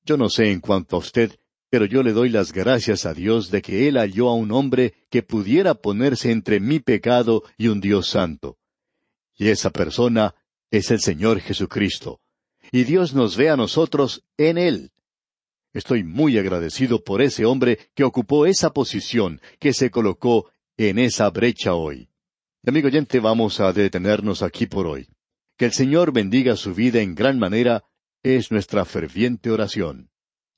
yo 0.05 0.19
no 0.19 0.29
sé 0.29 0.53
en 0.53 0.61
cuanto 0.61 0.97
a 0.97 0.99
usted, 0.99 1.39
pero 1.73 1.87
yo 1.87 2.03
le 2.03 2.13
doy 2.13 2.29
las 2.29 2.53
gracias 2.53 3.07
a 3.07 3.15
Dios 3.15 3.51
de 3.51 3.63
que 3.63 3.89
Él 3.89 3.97
halló 3.97 4.29
a 4.29 4.35
un 4.35 4.53
hombre 4.53 4.93
que 5.09 5.23
pudiera 5.23 5.75
ponerse 5.75 6.31
entre 6.31 6.61
mi 6.61 6.81
pecado 6.81 7.45
y 7.57 7.69
un 7.69 7.81
Dios 7.81 8.11
santo. 8.11 8.59
Y 9.39 9.49
esa 9.49 9.71
persona 9.71 10.35
es 10.71 10.91
el 10.91 11.01
Señor 11.01 11.41
Jesucristo. 11.41 12.21
Y 12.73 12.85
Dios 12.85 13.15
nos 13.15 13.39
ve 13.39 13.49
a 13.49 13.57
nosotros 13.57 14.23
en 14.37 14.59
Él. 14.59 14.91
Estoy 15.73 16.05
muy 16.05 16.37
agradecido 16.37 17.03
por 17.03 17.23
ese 17.23 17.47
hombre 17.47 17.79
que 17.95 18.05
ocupó 18.05 18.45
esa 18.45 18.75
posición, 18.75 19.41
que 19.59 19.73
se 19.73 19.91
colocó 19.91 20.51
en 20.77 20.99
esa 20.99 21.31
brecha 21.31 21.73
hoy. 21.73 22.11
amigo 22.67 22.89
oyente, 22.89 23.19
vamos 23.19 23.61
a 23.61 23.73
detenernos 23.73 24.43
aquí 24.43 24.67
por 24.67 24.87
hoy. 24.87 25.09
Que 25.57 25.65
el 25.65 25.73
Señor 25.73 26.13
bendiga 26.13 26.55
su 26.55 26.75
vida 26.75 27.01
en 27.01 27.15
gran 27.15 27.39
manera 27.39 27.83
es 28.23 28.53
nuestra 28.53 28.85
ferviente 28.85 29.51
oración. 29.51 30.12